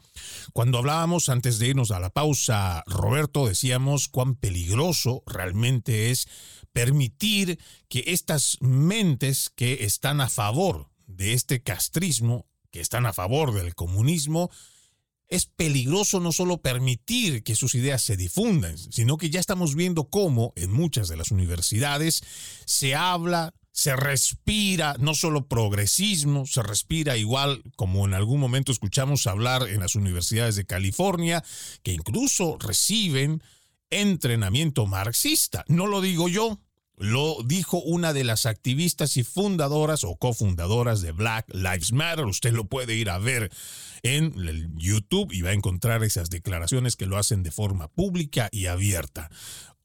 Cuando 0.52 0.78
hablábamos 0.78 1.28
antes 1.28 1.58
de 1.58 1.68
irnos 1.68 1.90
a 1.90 2.00
la 2.00 2.10
pausa, 2.10 2.82
Roberto, 2.86 3.46
decíamos 3.46 4.08
cuán 4.08 4.34
peligroso 4.34 5.22
realmente 5.26 6.10
es 6.10 6.26
permitir 6.72 7.58
que 7.88 8.04
estas 8.08 8.58
mentes 8.60 9.50
que 9.50 9.84
están 9.84 10.20
a 10.20 10.28
favor 10.28 10.90
de 11.06 11.32
este 11.32 11.62
castrismo, 11.62 12.46
que 12.70 12.80
están 12.80 13.06
a 13.06 13.12
favor 13.12 13.54
del 13.54 13.74
comunismo, 13.74 14.50
es 15.28 15.46
peligroso 15.46 16.20
no 16.20 16.32
solo 16.32 16.60
permitir 16.60 17.42
que 17.42 17.54
sus 17.54 17.74
ideas 17.74 18.02
se 18.02 18.16
difundan, 18.16 18.76
sino 18.76 19.16
que 19.16 19.30
ya 19.30 19.40
estamos 19.40 19.74
viendo 19.74 20.04
cómo 20.10 20.52
en 20.56 20.70
muchas 20.70 21.08
de 21.08 21.16
las 21.16 21.30
universidades 21.30 22.22
se 22.66 22.94
habla 22.94 23.54
se 23.72 23.96
respira 23.96 24.94
no 24.98 25.14
solo 25.14 25.48
progresismo, 25.48 26.46
se 26.46 26.62
respira 26.62 27.16
igual 27.16 27.62
como 27.76 28.06
en 28.06 28.14
algún 28.14 28.38
momento 28.38 28.70
escuchamos 28.70 29.26
hablar 29.26 29.66
en 29.68 29.80
las 29.80 29.94
universidades 29.94 30.56
de 30.56 30.66
California, 30.66 31.42
que 31.82 31.92
incluso 31.92 32.58
reciben 32.60 33.42
entrenamiento 33.90 34.86
marxista. 34.86 35.64
No 35.68 35.86
lo 35.86 36.02
digo 36.02 36.28
yo, 36.28 36.60
lo 36.96 37.38
dijo 37.44 37.78
una 37.78 38.12
de 38.12 38.24
las 38.24 38.44
activistas 38.44 39.16
y 39.16 39.24
fundadoras 39.24 40.04
o 40.04 40.16
cofundadoras 40.16 41.00
de 41.00 41.12
Black 41.12 41.46
Lives 41.54 41.92
Matter. 41.92 42.26
Usted 42.26 42.52
lo 42.52 42.66
puede 42.66 42.94
ir 42.94 43.08
a 43.08 43.18
ver 43.18 43.50
en 44.02 44.34
YouTube 44.76 45.32
y 45.32 45.40
va 45.40 45.50
a 45.50 45.54
encontrar 45.54 46.04
esas 46.04 46.28
declaraciones 46.28 46.96
que 46.96 47.06
lo 47.06 47.16
hacen 47.16 47.42
de 47.42 47.50
forma 47.50 47.88
pública 47.88 48.48
y 48.52 48.66
abierta. 48.66 49.30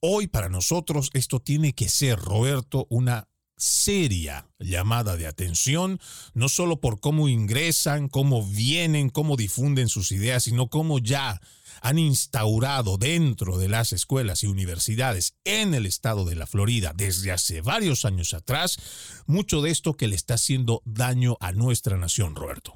Hoy 0.02 0.28
para 0.28 0.50
nosotros 0.50 1.10
esto 1.14 1.40
tiene 1.40 1.74
que 1.74 1.90
ser, 1.90 2.20
Roberto, 2.20 2.86
una 2.90 3.30
seria 3.58 4.46
llamada 4.60 5.18
de 5.18 5.28
atención, 5.28 6.00
no 6.34 6.48
solo 6.48 6.80
por 6.80 7.00
cómo 7.00 7.28
ingresan, 7.28 8.08
cómo 8.08 8.44
vienen, 8.46 9.10
cómo 9.10 9.36
difunden 9.36 9.90
sus 9.90 10.12
ideas, 10.12 10.44
sino 10.44 10.68
cómo 10.68 11.00
ya 11.00 11.40
han 11.82 12.00
instaurado 12.00 12.98
dentro 12.98 13.58
de 13.58 13.70
las 13.70 13.94
escuelas 13.94 14.44
y 14.44 14.48
universidades 14.48 15.40
en 15.46 15.74
el 15.74 15.86
estado 15.86 16.26
de 16.26 16.36
la 16.36 16.48
Florida 16.48 16.92
desde 16.96 17.32
hace 17.32 17.62
varios 17.62 18.06
años 18.06 18.34
atrás, 18.34 19.24
mucho 19.28 19.62
de 19.62 19.72
esto 19.72 19.94
que 19.94 20.08
le 20.08 20.16
está 20.16 20.36
haciendo 20.36 20.82
daño 20.86 21.36
a 21.40 21.52
nuestra 21.52 21.98
nación, 21.98 22.36
Roberto. 22.36 22.74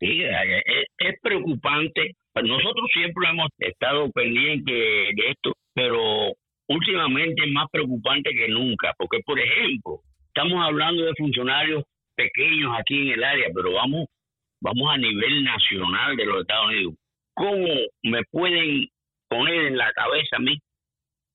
Sí, 0.00 0.22
es, 0.22 1.14
preocupante. 1.22 2.16
Nosotros 2.34 2.90
siempre 2.92 3.28
hemos 3.30 3.48
estado 3.58 4.10
pendientes 4.10 4.74
de 5.16 5.30
esto, 5.30 5.52
pero 5.72 6.32
últimamente 6.68 7.44
es 7.44 7.52
más 7.52 7.68
preocupante 7.70 8.30
que 8.34 8.48
nunca, 8.48 8.92
porque 8.98 9.20
por 9.24 9.38
ejemplo, 9.38 10.00
Estamos 10.36 10.66
hablando 10.66 11.04
de 11.04 11.14
funcionarios 11.16 11.84
pequeños 12.16 12.76
aquí 12.76 13.02
en 13.02 13.12
el 13.12 13.22
área, 13.22 13.46
pero 13.54 13.72
vamos, 13.72 14.06
vamos 14.60 14.92
a 14.92 14.98
nivel 14.98 15.44
nacional 15.44 16.16
de 16.16 16.26
los 16.26 16.40
Estados 16.40 16.70
Unidos. 16.70 16.94
¿Cómo 17.34 17.68
me 18.02 18.20
pueden 18.32 18.88
poner 19.28 19.66
en 19.66 19.76
la 19.76 19.92
cabeza 19.92 20.36
a 20.36 20.40
mí 20.40 20.58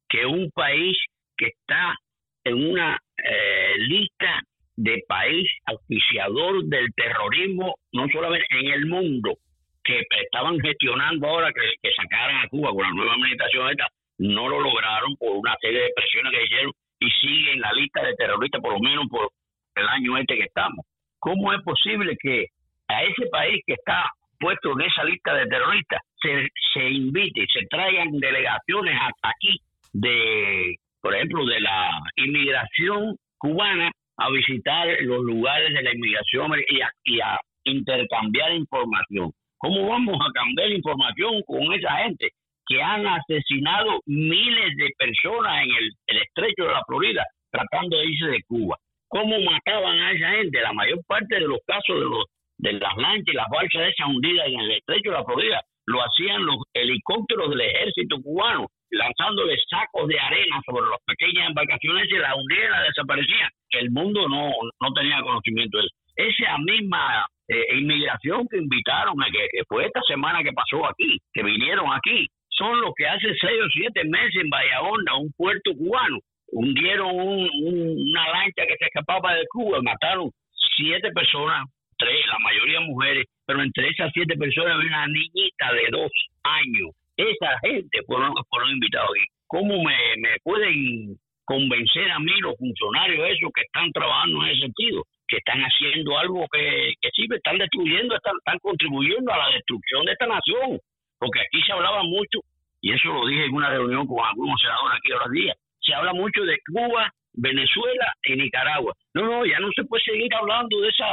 que 0.09 0.25
un 0.25 0.51
país 0.51 0.97
que 1.37 1.45
está 1.45 1.95
en 2.43 2.71
una 2.71 2.99
eh, 3.23 3.75
lista 3.77 4.41
de 4.75 5.01
país 5.07 5.49
auspiciador 5.67 6.65
del 6.65 6.93
terrorismo, 6.93 7.75
no 7.93 8.05
solamente 8.11 8.47
en 8.51 8.67
el 8.67 8.85
mundo, 8.85 9.37
que 9.81 10.03
estaban 10.23 10.59
gestionando 10.59 11.25
ahora 11.25 11.53
que, 11.53 11.89
sacaran 11.95 12.43
a 12.43 12.49
Cuba 12.49 12.71
con 12.71 12.83
la 12.83 12.91
nueva 12.91 13.13
administración 13.13 13.69
esta, 13.69 13.87
no 14.17 14.49
lo 14.49 14.59
lograron 14.59 15.15
por 15.15 15.37
una 15.37 15.55
serie 15.61 15.83
de 15.83 15.93
presiones 15.95 16.33
que 16.33 16.43
hicieron 16.43 16.73
y 16.99 17.09
sigue 17.09 17.53
en 17.53 17.61
la 17.61 17.71
lista 17.73 18.03
de 18.03 18.15
terroristas 18.15 18.61
por 18.61 18.73
lo 18.73 18.79
menos 18.79 19.05
por 19.09 19.29
el 19.75 19.87
año 19.87 20.17
este 20.17 20.37
que 20.37 20.43
estamos. 20.43 20.85
¿Cómo 21.19 21.53
es 21.53 21.61
posible 21.63 22.17
que 22.21 22.47
a 22.87 23.03
ese 23.03 23.27
país 23.31 23.61
que 23.65 23.73
está 23.73 24.11
puesto 24.39 24.71
en 24.73 24.81
esa 24.81 25.03
lista 25.03 25.33
de 25.33 25.47
terroristas 25.47 26.01
se, 26.21 26.47
se 26.73 26.89
invite, 26.89 27.45
se 27.53 27.65
traigan 27.67 28.11
delegaciones 28.11 28.95
hasta 28.99 29.29
aquí 29.29 29.59
de, 29.93 30.75
por 31.01 31.15
ejemplo, 31.15 31.45
de 31.45 31.59
la 31.59 31.99
inmigración 32.15 33.15
cubana 33.37 33.91
a 34.17 34.29
visitar 34.31 34.87
los 35.01 35.23
lugares 35.23 35.73
de 35.73 35.83
la 35.83 35.93
inmigración 35.93 36.51
y 36.69 36.81
a, 36.81 36.91
y 37.03 37.19
a 37.21 37.37
intercambiar 37.63 38.53
información? 38.53 39.31
¿Cómo 39.57 39.89
vamos 39.89 40.17
a 40.21 40.31
cambiar 40.31 40.71
información 40.71 41.41
con 41.45 41.73
esa 41.73 41.91
gente 41.97 42.31
que 42.69 42.81
han 42.81 43.05
asesinado 43.07 43.99
miles 44.05 44.77
de 44.77 44.89
personas 44.97 45.63
en 45.63 45.71
el, 45.71 46.21
estrecho 46.21 46.65
de 46.65 46.71
la 46.71 46.83
Florida 46.87 47.25
tratando 47.51 47.97
de 47.97 48.05
irse 48.05 48.27
de 48.27 48.43
Cuba. 48.47 48.77
¿Cómo 49.07 49.39
mataban 49.39 49.99
a 49.99 50.11
esa 50.11 50.29
gente? 50.37 50.61
La 50.61 50.71
mayor 50.71 50.99
parte 51.07 51.35
de 51.35 51.47
los 51.47 51.59
casos 51.65 51.99
de 51.99 52.05
los 52.05 52.25
de 52.59 52.73
las 52.73 52.95
lanchas 52.97 53.33
y 53.33 53.37
las 53.37 53.47
balsas 53.49 53.87
esas 53.87 54.07
hundidas 54.07 54.47
en 54.47 54.59
el 54.59 54.71
estrecho 54.71 55.11
de 55.11 55.17
la 55.17 55.23
Florida 55.23 55.61
lo 55.87 56.01
hacían 56.01 56.45
los 56.45 56.57
helicópteros 56.73 57.49
del 57.49 57.61
ejército 57.61 58.21
cubano 58.21 58.67
lanzándole 58.91 59.55
sacos 59.69 60.07
de 60.07 60.19
arena 60.19 60.59
sobre 60.65 60.89
las 60.89 60.99
pequeñas 61.05 61.47
embarcaciones 61.49 62.07
y 62.09 62.17
las 62.17 62.35
hundían 62.35 62.83
desaparecían. 62.83 63.49
El 63.71 63.91
mundo 63.91 64.27
no, 64.27 64.51
no 64.81 64.93
tenía 64.93 65.21
conocimiento 65.21 65.77
de 65.77 65.85
eso. 65.85 65.95
Esa 66.15 66.57
misma 66.57 67.25
eh, 67.47 67.77
inmigración 67.77 68.47
que 68.49 68.57
invitaron, 68.57 69.15
que, 69.31 69.47
que 69.51 69.63
fue 69.67 69.85
esta 69.85 70.01
semana 70.07 70.43
que 70.43 70.51
pasó 70.53 70.85
aquí, 70.85 71.17
que 71.33 71.43
vinieron 71.43 71.91
aquí, 71.93 72.27
son 72.59 72.81
los 72.81 72.91
que 72.95 73.07
hace 73.07 73.33
seis 73.39 73.59
o 73.65 73.69
siete 73.71 74.03
meses 74.03 74.35
en 74.35 74.49
Bahía 74.49 74.81
un 74.83 75.31
puerto 75.35 75.71
cubano, 75.73 76.19
hundieron 76.51 77.15
una 77.15 78.29
lancha 78.29 78.67
que 78.67 78.75
se 78.77 78.85
escapaba 78.85 79.33
de 79.35 79.45
Cuba, 79.49 79.79
mataron 79.81 80.29
siete 80.75 81.09
personas, 81.11 81.65
tres, 81.97 82.19
la 82.27 82.39
mayoría 82.39 82.81
mujeres, 82.81 83.25
pero 83.45 83.63
entre 83.63 83.87
esas 83.87 84.11
siete 84.13 84.35
personas 84.35 84.75
había 84.75 84.87
una 84.87 85.07
niñita 85.07 85.73
de 85.73 85.87
dos 85.91 86.11
años. 86.43 86.91
Esa 87.15 87.57
gente 87.63 87.99
fueron, 88.05 88.33
fueron 88.49 88.71
invitados 88.71 89.09
aquí. 89.09 89.25
¿Cómo 89.47 89.81
me, 89.83 90.37
pueden 90.43 91.17
convencer 91.45 92.11
a 92.11 92.19
mí 92.19 92.31
los 92.41 92.55
funcionarios 92.57 93.27
esos 93.27 93.51
que 93.55 93.61
están 93.61 93.91
trabajando 93.91 94.43
en 94.43 94.49
ese 94.49 94.61
sentido? 94.61 95.03
que 95.29 95.37
están 95.37 95.61
haciendo 95.61 96.17
algo 96.17 96.47
que, 96.51 96.91
que 96.99 97.09
sí, 97.13 97.27
están 97.29 97.59
destruyendo, 97.59 98.15
están, 98.15 98.33
están 98.39 98.57
contribuyendo 98.63 99.31
a 99.31 99.37
la 99.37 99.49
destrucción 99.53 100.03
de 100.05 100.13
esta 100.13 100.25
nación 100.25 100.79
porque 101.19 101.41
aquí 101.41 101.61
se 101.65 101.73
hablaba 101.73 102.03
mucho, 102.03 102.39
y 102.81 102.93
eso 102.93 103.09
lo 103.09 103.27
dije 103.27 103.45
en 103.45 103.53
una 103.53 103.69
reunión 103.69 104.07
con 104.07 104.25
algunos 104.25 104.59
senadores 104.61 104.97
aquí 104.97 105.11
ahora 105.11 105.31
días, 105.31 105.57
se 105.81 105.93
habla 105.93 106.13
mucho 106.13 106.43
de 106.43 106.57
Cuba, 106.65 107.11
Venezuela 107.33 108.13
y 108.23 108.35
Nicaragua. 108.35 108.93
No, 109.13 109.23
no, 109.25 109.45
ya 109.45 109.59
no 109.59 109.69
se 109.75 109.83
puede 109.85 110.03
seguir 110.03 110.33
hablando 110.33 110.79
de 110.81 110.89
esa 110.89 111.05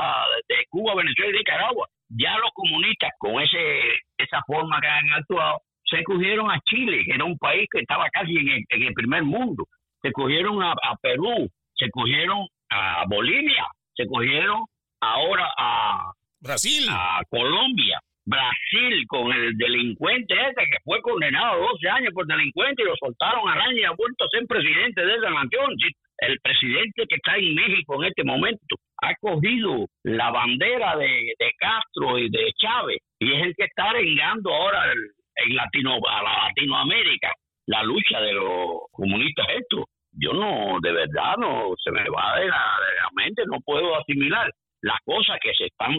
de 0.48 0.64
Cuba, 0.68 0.94
Venezuela 0.94 1.34
y 1.34 1.38
Nicaragua. 1.38 1.88
Ya 2.08 2.36
los 2.38 2.50
comunistas 2.54 3.10
con 3.18 3.40
ese 3.40 3.80
esa 4.18 4.40
forma 4.46 4.80
que 4.80 4.86
han 4.86 5.12
actuado 5.12 5.60
se 5.84 6.02
cogieron 6.02 6.50
a 6.50 6.60
Chile, 6.68 7.04
que 7.04 7.14
era 7.14 7.24
un 7.24 7.38
país 7.38 7.68
que 7.70 7.80
estaba 7.80 8.08
casi 8.10 8.36
en 8.36 8.82
el, 8.82 8.94
primer 8.94 9.22
mundo. 9.22 9.66
Se 10.02 10.10
cogieron 10.12 10.62
a, 10.62 10.72
a 10.72 10.96
Perú, 11.00 11.48
se 11.74 11.90
cogieron 11.90 12.46
a 12.70 13.04
Bolivia, 13.06 13.66
se 13.94 14.06
cogieron 14.06 14.64
ahora 15.00 15.52
a 15.56 16.12
Brasil, 16.40 16.86
a 16.90 17.22
Colombia. 17.30 18.00
Brasil 18.26 19.06
con 19.06 19.32
el 19.32 19.56
delincuente 19.56 20.34
ese 20.34 20.66
que 20.66 20.82
fue 20.84 21.00
condenado 21.00 21.54
a 21.54 21.66
12 21.72 21.88
años 21.88 22.12
por 22.12 22.26
delincuente 22.26 22.82
y 22.82 22.86
lo 22.86 22.96
soltaron 22.96 23.48
a 23.48 23.72
y 23.72 23.84
ha 23.84 23.92
vuelto 23.92 24.24
a 24.24 24.28
ser 24.28 24.46
presidente 24.48 25.06
de 25.06 25.14
esa 25.14 25.30
nación. 25.30 25.76
El 26.18 26.40
presidente 26.40 27.06
que 27.08 27.14
está 27.14 27.36
en 27.36 27.54
México 27.54 28.02
en 28.02 28.08
este 28.08 28.24
momento 28.24 28.76
ha 29.02 29.14
cogido 29.20 29.86
la 30.02 30.30
bandera 30.30 30.96
de, 30.96 31.34
Castro 31.58 32.18
y 32.18 32.28
de 32.28 32.52
Chávez 32.58 32.98
y 33.20 33.32
es 33.32 33.42
el 33.42 33.54
que 33.54 33.64
está 33.64 33.90
arengando 33.90 34.52
ahora 34.52 34.92
en 34.92 35.54
Latino, 35.54 35.94
a 36.08 36.22
la 36.22 36.48
Latinoamérica 36.48 37.32
la 37.66 37.82
lucha 37.82 38.20
de 38.20 38.32
los 38.32 38.90
comunistas 38.92 39.46
estos. 39.56 39.84
Yo 40.12 40.32
no, 40.32 40.78
de 40.80 40.92
verdad, 40.92 41.36
no 41.38 41.74
se 41.82 41.90
me 41.92 42.08
va 42.08 42.38
de 42.38 42.46
la, 42.46 42.64
de 42.80 42.94
la 42.96 43.08
mente, 43.14 43.42
no 43.46 43.60
puedo 43.60 43.96
asimilar 43.96 44.50
las 44.80 44.98
cosas 45.04 45.38
que 45.40 45.52
se 45.54 45.66
están 45.66 45.94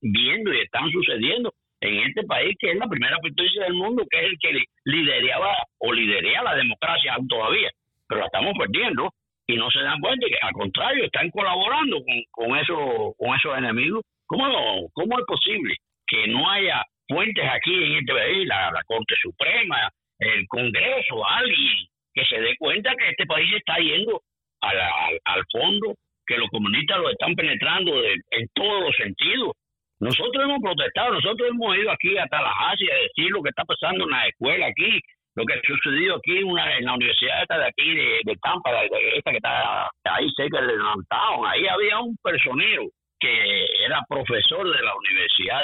viendo 0.00 0.52
y 0.52 0.60
están 0.60 0.90
sucediendo 0.90 1.52
en 1.82 1.98
este 1.98 2.22
país 2.24 2.56
que 2.58 2.70
es 2.70 2.78
la 2.78 2.86
primera 2.86 3.16
potencia 3.18 3.64
del 3.64 3.74
mundo, 3.74 4.04
que 4.08 4.18
es 4.18 4.24
el 4.26 4.38
que 4.38 4.64
lideraba 4.84 5.54
o 5.78 5.92
liderea 5.92 6.42
la 6.42 6.54
democracia 6.54 7.14
aún 7.14 7.26
todavía, 7.26 7.70
pero 8.08 8.20
la 8.20 8.26
estamos 8.26 8.54
perdiendo 8.56 9.10
y 9.48 9.56
no 9.56 9.68
se 9.70 9.80
dan 9.80 10.00
cuenta 10.00 10.26
que 10.28 10.46
al 10.46 10.52
contrario 10.52 11.04
están 11.04 11.28
colaborando 11.30 11.96
con, 11.96 12.22
con, 12.30 12.58
eso, 12.58 13.14
con 13.18 13.36
esos 13.36 13.58
enemigos. 13.58 14.02
¿Cómo, 14.26 14.88
¿Cómo 14.92 15.18
es 15.18 15.24
posible 15.26 15.74
que 16.06 16.28
no 16.28 16.48
haya 16.48 16.84
fuentes 17.08 17.44
aquí 17.50 17.74
en 17.74 17.96
este 17.98 18.12
país, 18.12 18.46
la, 18.46 18.80
Corte 18.86 19.14
Suprema, 19.20 19.90
el 20.20 20.46
Congreso, 20.46 21.26
alguien 21.26 21.86
que 22.14 22.24
se 22.26 22.40
dé 22.40 22.56
cuenta 22.58 22.94
que 22.94 23.10
este 23.10 23.26
país 23.26 23.52
está 23.54 23.76
yendo 23.78 24.22
al, 24.60 24.78
al, 25.24 25.42
fondo, 25.50 25.96
que 26.26 26.38
los 26.38 26.48
comunistas 26.50 26.98
lo 26.98 27.10
están 27.10 27.34
penetrando 27.34 27.92
en 28.04 28.48
todos 28.54 28.84
los 28.84 28.96
sentidos, 28.96 29.52
nosotros 30.02 30.42
hemos 30.42 30.60
protestado, 30.60 31.14
nosotros 31.14 31.48
hemos 31.48 31.76
ido 31.76 31.92
aquí 31.92 32.18
a 32.18 32.26
Tallahassee 32.26 32.90
a 32.90 33.02
decir 33.06 33.30
lo 33.30 33.40
que 33.40 33.50
está 33.50 33.62
pasando 33.64 34.02
en 34.02 34.10
la 34.10 34.26
escuela 34.26 34.66
aquí, 34.66 34.98
lo 35.36 35.44
que 35.44 35.54
ha 35.54 35.60
sucedido 35.62 36.16
aquí 36.16 36.38
en, 36.38 36.84
la 36.84 36.94
universidad 36.94 37.42
esta 37.42 37.58
de 37.58 37.66
aquí 37.66 37.94
de, 37.94 38.36
Tampa, 38.42 38.82
esta 38.82 39.30
que 39.30 39.36
está 39.36 39.88
ahí 40.02 40.28
cerca 40.34 40.60
de 40.60 40.76
Downtown. 40.76 41.46
Ahí 41.46 41.68
había 41.68 42.00
un 42.00 42.16
personero 42.20 42.88
que 43.20 43.64
era 43.86 44.02
profesor 44.08 44.68
de 44.74 44.82
la 44.82 44.92
Universidad 44.96 45.62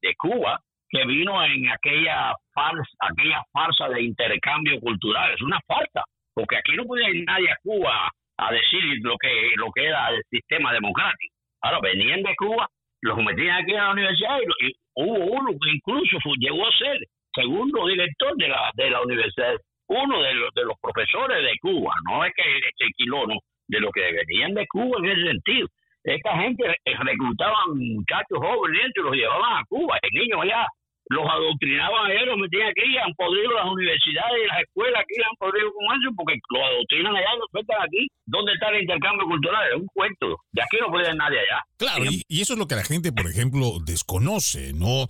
de, 0.00 0.14
Cuba, 0.16 0.58
que 0.88 1.04
vino 1.04 1.44
en 1.44 1.68
aquella 1.68 2.32
farsa, 2.54 2.96
aquella 3.00 3.42
farsa 3.52 3.90
de 3.90 4.04
intercambio 4.04 4.80
cultural. 4.80 5.34
Es 5.34 5.42
una 5.42 5.60
farsa, 5.66 6.02
porque 6.32 6.56
aquí 6.56 6.72
no 6.76 6.84
puede 6.84 7.10
ir 7.10 7.26
nadie 7.26 7.50
a 7.50 7.58
Cuba 7.62 8.08
a 8.38 8.52
decir 8.52 8.80
lo 9.02 9.18
que, 9.18 9.52
lo 9.56 9.70
que 9.70 9.84
era 9.84 10.08
el 10.08 10.22
sistema 10.30 10.72
democrático. 10.72 11.34
Ahora, 11.60 11.80
venían 11.82 12.22
de 12.22 12.34
Cuba 12.36 12.66
los 13.06 13.18
metían 13.18 13.62
aquí 13.62 13.74
a 13.74 13.84
la 13.84 13.92
universidad 13.92 14.38
y, 14.40 14.72
hubo 14.98 15.24
uno 15.24 15.50
que 15.62 15.70
incluso 15.70 16.18
llegó 16.38 16.66
a 16.66 16.78
ser 16.78 16.98
segundo 17.34 17.86
director 17.86 18.34
de 18.36 18.48
la, 18.48 18.70
de 18.74 18.90
la 18.90 19.02
universidad, 19.02 19.54
uno 19.88 20.22
de 20.22 20.34
los, 20.34 20.54
de 20.54 20.64
los 20.64 20.74
profesores 20.80 21.42
de 21.42 21.52
Cuba, 21.60 21.92
no 22.08 22.24
es 22.24 22.32
que 22.34 22.42
se 22.76 22.86
equiló, 22.86 23.26
no, 23.26 23.36
de 23.68 23.80
los 23.80 23.92
que 23.92 24.00
venían 24.00 24.54
de 24.54 24.66
Cuba 24.66 24.98
en 24.98 25.10
ese 25.10 25.22
sentido. 25.22 25.68
Esta 26.02 26.38
gente 26.38 26.64
reclutaban 26.84 27.76
muchachos 27.76 28.38
jóvenes 28.38 28.92
y 28.94 29.00
los 29.00 29.14
llevaban 29.14 29.58
a 29.60 29.64
Cuba, 29.68 29.98
el 30.02 30.20
niños 30.20 30.40
allá 30.42 30.66
los 31.08 31.24
adoctrinaban 31.24 32.10
a 32.10 32.12
ellos, 32.12 32.26
los 32.26 32.38
metían 32.38 32.68
aquí, 32.68 32.98
han 32.98 33.14
podido 33.14 33.52
las 33.52 33.66
universidades 33.66 34.42
y 34.42 34.46
las 34.48 34.60
escuelas 34.62 35.02
aquí, 35.02 35.14
han 35.22 35.36
podido 35.38 35.70
con 35.72 35.84
eso, 35.94 36.10
porque 36.16 36.34
los 36.50 36.62
adoctrinan 36.62 37.16
allá, 37.16 37.30
los 37.38 37.50
sueltan 37.50 37.82
aquí. 37.82 38.08
¿Dónde 38.26 38.52
está 38.52 38.70
el 38.70 38.82
intercambio 38.82 39.26
cultural? 39.26 39.68
Es 39.70 39.76
un 39.76 39.86
cuento. 39.94 40.36
De 40.50 40.62
aquí 40.62 40.78
no 40.80 40.90
puede 40.90 41.14
nadie 41.14 41.38
allá. 41.38 41.62
Claro, 41.76 42.06
y, 42.06 42.24
y, 42.26 42.40
eso 42.40 42.54
es 42.54 42.58
lo 42.58 42.68
que 42.68 42.74
la 42.74 42.84
gente, 42.84 43.12
por 43.12 43.28
ejemplo, 43.28 43.78
desconoce, 43.84 44.72
¿no, 44.72 45.02
eh, 45.02 45.08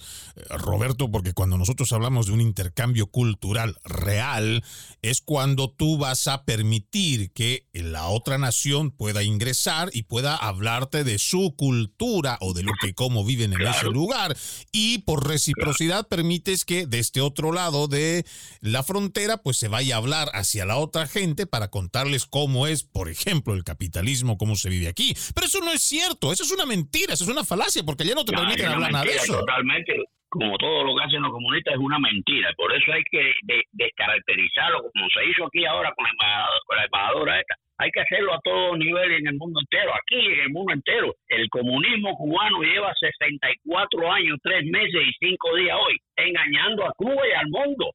Roberto? 0.51 1.11
Porque 1.11 1.33
cuando 1.33 1.57
nosotros 1.57 1.93
hablamos 1.93 2.27
de 2.27 2.33
un 2.33 2.41
intercambio 2.41 3.07
cultural 3.07 3.79
real, 3.85 4.65
es 5.01 5.21
cuando 5.21 5.71
tú 5.71 5.97
vas 5.97 6.27
a 6.27 6.45
permitir 6.45 7.31
que 7.31 7.69
la 7.73 8.09
otra 8.09 8.37
nación 8.39 8.91
pueda 8.91 9.23
ingresar 9.23 9.91
y 9.93 10.03
pueda 10.03 10.35
hablarte 10.35 11.05
de 11.05 11.21
su 11.21 11.55
cultura 11.57 12.37
o 12.41 12.53
de 12.53 12.65
lo 12.65 12.73
que 12.81 12.95
cómo 12.95 13.25
viven 13.25 13.53
en 13.53 13.63
ese 13.63 13.87
lugar. 13.87 14.37
Y 14.73 14.99
por 14.99 15.29
reciprocidad, 15.29 16.09
permites 16.09 16.65
que 16.65 16.87
de 16.87 16.99
este 16.99 17.21
otro 17.21 17.53
lado 17.53 17.87
de 17.87 18.27
la 18.61 18.83
frontera 18.83 19.37
pues 19.37 19.57
se 19.57 19.69
vaya 19.69 19.95
a 19.95 19.99
hablar 19.99 20.31
hacia 20.35 20.65
la 20.65 20.79
otra 20.79 21.07
gente 21.07 21.47
para 21.47 21.69
contarles 21.69 22.27
cómo 22.27 22.67
es, 22.67 22.83
por 22.83 23.09
ejemplo, 23.09 23.55
el 23.55 23.63
capitalismo, 23.63 24.37
cómo 24.37 24.57
se 24.57 24.69
vive 24.69 24.89
aquí. 24.89 25.17
Pero 25.33 25.47
eso 25.47 25.61
no 25.61 25.73
es 25.73 25.83
cierto, 25.83 26.33
eso 26.33 26.43
es 26.43 26.56
una 26.57 26.67
mentira, 26.67 27.15
eso 27.15 27.25
es 27.25 27.31
una 27.31 27.45
falacia, 27.45 27.83
porque 27.85 28.05
ya 28.05 28.15
no 28.15 28.25
te 28.25 28.33
permiten 28.33 28.67
hablar 28.67 28.91
nada 28.91 29.05
de 29.05 29.15
eso. 29.15 29.41
Totalmente, 29.41 29.93
como 30.29 30.57
todo 30.59 30.85
lo 30.85 30.97
que 30.97 31.05
hacen 31.05 31.23
los 31.23 31.33
comunistas 31.33 31.75
es 31.75 31.81
una 31.81 31.99
mentira, 31.99 32.51
por 32.57 32.75
eso 32.75 32.93
hay 32.93 33.05
que 33.05 33.33
descaracterizarlo, 33.73 34.83
como 34.91 35.07
se 35.11 35.31
hizo 35.31 35.47
aquí 35.47 35.65
ahora 35.65 35.93
con 35.95 36.05
la, 36.05 36.49
con 36.67 36.77
la 36.77 36.85
embajadora 36.85 37.41
esta 37.41 37.55
hay 37.79 37.91
que 37.91 38.01
hacerlo 38.01 38.33
a 38.33 38.41
todos 38.43 38.79
niveles 38.79 39.21
en 39.21 39.29
el 39.29 39.37
mundo 39.37 39.61
entero, 39.61 39.93
aquí 39.95 40.17
en 40.17 40.41
el 40.41 40.51
mundo 40.51 40.73
entero. 40.73 41.15
El 41.29 41.49
comunismo 41.51 42.17
cubano 42.17 42.63
lleva 42.63 42.95
64 42.99 44.13
años, 44.13 44.39
3 44.43 44.65
meses 44.71 45.03
y 45.07 45.27
5 45.27 45.57
días 45.57 45.77
hoy, 45.79 45.97
engañando 46.17 46.87
a 46.87 46.93
Cuba 46.97 47.23
y 47.29 47.33
al 47.33 47.49
mundo. 47.49 47.93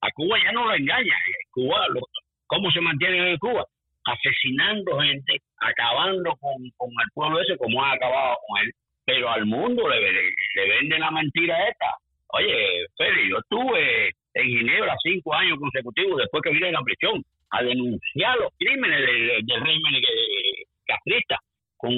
A 0.00 0.10
Cuba 0.12 0.36
ya 0.42 0.52
no 0.52 0.66
lo 0.66 0.74
engaña. 0.74 1.14
Cuba, 1.52 1.86
¿cómo 2.46 2.70
se 2.72 2.80
mantiene 2.80 3.32
en 3.32 3.38
Cuba? 3.38 3.64
Asesinando 4.04 5.00
gente, 5.00 5.38
acabando 5.58 6.34
con, 6.36 6.62
el 6.62 7.10
pueblo 7.14 7.40
ese 7.40 7.56
como 7.56 7.84
ha 7.84 7.92
acabado 7.92 8.36
con 8.46 8.62
él, 8.62 8.72
pero 9.04 9.30
al 9.30 9.46
mundo 9.46 9.88
le, 9.88 10.00
le, 10.00 10.68
venden 10.68 11.00
la 11.00 11.10
mentira 11.10 11.68
esta. 11.68 11.94
Oye, 12.32 12.86
Félix, 12.96 13.30
yo 13.30 13.38
estuve 13.38 14.10
en 14.34 14.46
Ginebra 14.46 14.96
cinco 15.02 15.34
años 15.34 15.58
consecutivos 15.58 16.18
después 16.18 16.42
que 16.42 16.50
vine 16.50 16.66
de 16.66 16.72
la 16.72 16.82
prisión 16.82 17.22
a 17.50 17.62
denunciar 17.62 18.38
los 18.38 18.52
crímenes 18.58 19.00
del, 19.00 19.46
del 19.46 19.60
régimen 19.60 20.02
castrista 20.86 21.36
con 21.76 21.92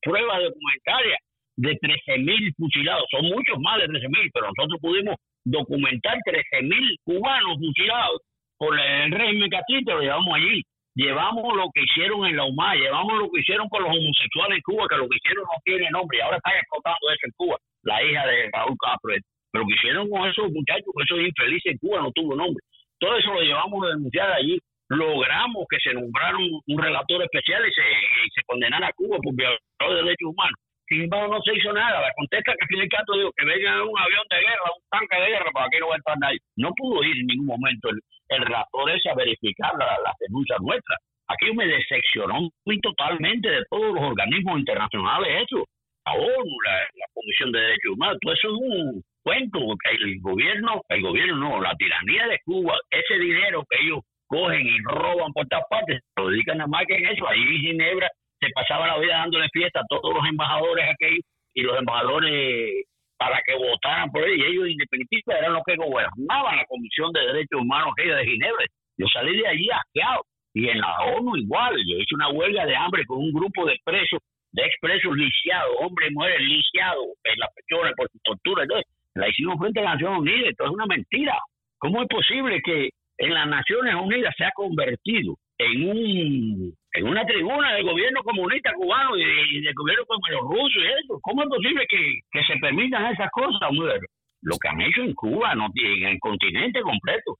pruebas 0.00 0.42
documentarias 0.42 1.18
de 1.56 1.74
13.000 1.74 2.54
fusilados. 2.56 3.04
Son 3.10 3.24
muchos 3.26 3.58
más 3.60 3.78
de 3.78 3.88
13.000, 3.88 4.30
pero 4.32 4.46
nosotros 4.46 4.80
pudimos 4.80 5.16
documentar 5.44 6.16
13.000 6.24 6.96
cubanos 7.04 7.58
fusilados 7.58 8.20
por 8.56 8.78
el 8.78 9.10
régimen 9.10 9.50
castrista, 9.50 9.94
lo 9.94 10.00
llevamos 10.00 10.34
allí. 10.34 10.62
Llevamos 10.98 11.54
lo 11.54 11.70
que 11.72 11.84
hicieron 11.86 12.26
en 12.26 12.34
la 12.34 12.44
UMA, 12.44 12.74
llevamos 12.74 13.22
lo 13.22 13.30
que 13.30 13.38
hicieron 13.38 13.68
con 13.68 13.84
los 13.84 13.94
homosexuales 13.94 14.58
en 14.58 14.62
Cuba, 14.66 14.90
que 14.90 14.96
lo 14.98 15.06
que 15.06 15.14
hicieron 15.14 15.44
no 15.46 15.62
tiene 15.62 15.86
nombre, 15.94 16.18
y 16.18 16.20
ahora 16.20 16.38
están 16.38 16.58
explotando 16.58 17.04
eso 17.14 17.22
en 17.22 17.32
Cuba, 17.38 17.56
la 17.84 18.02
hija 18.02 18.26
de 18.26 18.50
Raúl 18.50 18.76
Castro. 18.82 19.14
Pero 19.14 19.62
lo 19.62 19.68
que 19.68 19.78
hicieron 19.78 20.10
con 20.10 20.26
esos 20.26 20.50
muchachos, 20.50 20.90
con 20.90 21.04
esos 21.06 21.20
infelices 21.22 21.70
en 21.70 21.78
Cuba, 21.78 22.02
no 22.02 22.10
tuvo 22.10 22.34
nombre. 22.34 22.58
Todo 22.98 23.16
eso 23.16 23.32
lo 23.32 23.42
llevamos 23.42 23.78
a 23.86 23.94
denunciar 23.94 24.32
allí. 24.32 24.58
Logramos 24.88 25.66
que 25.70 25.78
se 25.78 25.94
nombraron 25.94 26.42
un 26.66 26.78
relator 26.82 27.22
especial 27.22 27.62
y 27.62 27.72
se, 27.72 27.82
y 28.26 28.30
se 28.34 28.42
condenara 28.42 28.88
a 28.88 28.92
Cuba 28.98 29.18
por 29.22 29.36
violador 29.36 29.62
de 29.86 30.02
derechos 30.02 30.34
humanos 30.34 30.58
sin 30.88 31.02
embargo, 31.02 31.34
no 31.34 31.42
se 31.42 31.54
hizo 31.54 31.70
nada. 31.72 32.00
La 32.00 32.12
contesta 32.16 32.54
que 32.58 32.66
Fidel 32.66 32.88
Castro 32.88 33.14
dijo 33.16 33.32
que 33.36 33.44
venga 33.44 33.84
un 33.84 33.98
avión 33.98 34.24
de 34.30 34.40
guerra, 34.40 34.72
un 34.72 34.82
tanque 34.88 35.20
de 35.20 35.30
guerra, 35.36 35.50
para 35.52 35.66
aquí 35.66 35.76
no 35.80 35.88
va 35.88 35.94
a 35.94 35.98
estar 35.98 36.18
nadie. 36.18 36.38
No 36.56 36.72
pudo 36.72 37.04
ir 37.04 37.14
en 37.18 37.26
ningún 37.26 37.46
momento 37.46 37.90
el, 37.90 38.00
el 38.28 38.42
raptor 38.46 38.90
ese 38.90 39.10
a 39.10 39.14
verificar 39.14 39.72
las 39.78 39.98
la 40.04 40.12
denuncias 40.20 40.58
nuestras. 40.60 40.98
Aquí 41.28 41.52
me 41.52 41.66
decepcionó 41.66 42.48
totalmente 42.82 43.48
de 43.48 43.64
todos 43.70 43.94
los 43.94 44.02
organismos 44.02 44.58
internacionales 44.58 45.44
eso. 45.46 45.64
La 46.06 46.12
ONU, 46.14 46.56
la, 46.64 46.88
Comisión 47.12 47.52
de 47.52 47.60
Derechos 47.60 47.92
Humanos, 47.92 48.18
todo 48.22 48.32
eso 48.32 48.48
es 48.48 48.54
un 48.54 49.02
cuento. 49.22 49.58
El 49.92 50.20
gobierno, 50.20 50.80
el 50.88 51.02
gobierno 51.02 51.36
no, 51.36 51.60
la 51.60 51.74
tiranía 51.76 52.28
de 52.28 52.38
Cuba, 52.44 52.78
ese 52.90 53.18
dinero 53.18 53.64
que 53.68 53.76
ellos 53.84 54.00
cogen 54.26 54.66
y 54.66 54.78
roban 54.84 55.32
por 55.32 55.46
todas 55.48 55.64
partes, 55.68 56.00
lo 56.16 56.28
dedican 56.28 56.58
nada 56.58 56.68
más 56.68 56.86
que 56.86 56.96
en 56.96 57.06
eso. 57.06 57.28
Ahí 57.28 57.40
en 57.40 57.60
Ginebra 57.60 58.08
se 58.40 58.48
pasaba 58.54 58.86
la 58.86 58.98
vida 58.98 59.18
dándole 59.18 59.48
fiesta 59.52 59.80
a 59.80 59.86
todos 59.88 60.14
los 60.14 60.24
embajadores 60.26 60.86
aquellos 60.88 61.24
y 61.54 61.62
los 61.62 61.78
embajadores 61.78 62.84
para 63.18 63.42
que 63.44 63.54
votaran 63.56 64.10
por 64.10 64.24
él 64.24 64.38
y 64.38 64.44
ellos 64.44 64.68
independentistas 64.68 65.38
eran 65.38 65.52
los 65.52 65.62
que 65.66 65.76
gobernaban 65.76 66.56
la 66.56 66.64
Comisión 66.66 67.12
de 67.12 67.20
Derechos 67.20 67.60
Humanos 67.60 67.92
aquella 67.92 68.16
de 68.16 68.26
Ginebra. 68.26 68.64
Yo 68.96 69.06
salí 69.12 69.36
de 69.36 69.46
allí 69.46 69.68
asqueado 69.70 70.22
y 70.54 70.68
en 70.68 70.78
la 70.78 70.94
ONU 71.16 71.36
igual. 71.36 71.76
Yo 71.86 71.98
hice 71.98 72.14
una 72.14 72.30
huelga 72.30 72.64
de 72.64 72.76
hambre 72.76 73.04
con 73.06 73.18
un 73.18 73.32
grupo 73.32 73.66
de 73.66 73.76
presos, 73.84 74.20
de 74.52 74.62
expresos 74.62 75.16
lisiados, 75.16 75.74
hombres 75.80 76.10
y 76.10 76.14
mujeres 76.14 76.40
lisiados 76.40 77.06
en 77.24 77.38
las 77.38 77.50
pensiones 77.54 77.92
por 77.96 78.08
su 78.10 78.18
tortura. 78.22 78.62
Entonces, 78.62 78.86
la 79.14 79.28
hicimos 79.28 79.58
frente 79.58 79.80
a 79.80 79.84
las 79.84 79.94
Naciones 79.94 80.20
Unidas. 80.20 80.50
Esto 80.50 80.64
es 80.64 80.70
una 80.70 80.86
mentira. 80.86 81.38
¿Cómo 81.78 82.02
es 82.02 82.08
posible 82.08 82.60
que 82.64 82.90
en 83.18 83.34
las 83.34 83.48
Naciones 83.48 83.94
Unidas 83.96 84.34
se 84.36 84.44
ha 84.44 84.52
convertido 84.52 85.34
en 85.58 85.90
un 85.90 86.74
en 86.94 87.06
una 87.06 87.24
tribuna 87.24 87.74
del 87.74 87.84
gobierno 87.84 88.22
comunista 88.22 88.72
cubano 88.74 89.16
y, 89.16 89.60
del 89.60 89.74
gobierno 89.74 90.04
como 90.06 90.28
los 90.28 90.42
rusos 90.42 90.82
y 90.82 90.86
eso. 90.86 91.18
¿Cómo 91.22 91.42
es 91.42 91.48
posible 91.48 91.86
que, 91.88 92.42
se 92.46 92.58
permitan 92.60 93.12
esas 93.12 93.30
cosas, 93.30 93.72
mujer? 93.72 94.00
Lo 94.42 94.56
que 94.58 94.68
han 94.68 94.80
hecho 94.80 95.02
en 95.02 95.14
Cuba, 95.14 95.54
no 95.54 95.68
en 95.74 96.04
el 96.04 96.18
continente 96.20 96.80
completo, 96.80 97.38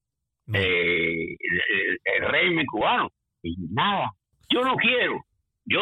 eh, 0.52 1.36
el, 2.04 2.28
régimen 2.28 2.66
cubano, 2.66 3.08
y 3.42 3.54
nada. 3.70 4.10
Yo 4.50 4.62
no 4.62 4.74
quiero, 4.76 5.20
yo 5.66 5.80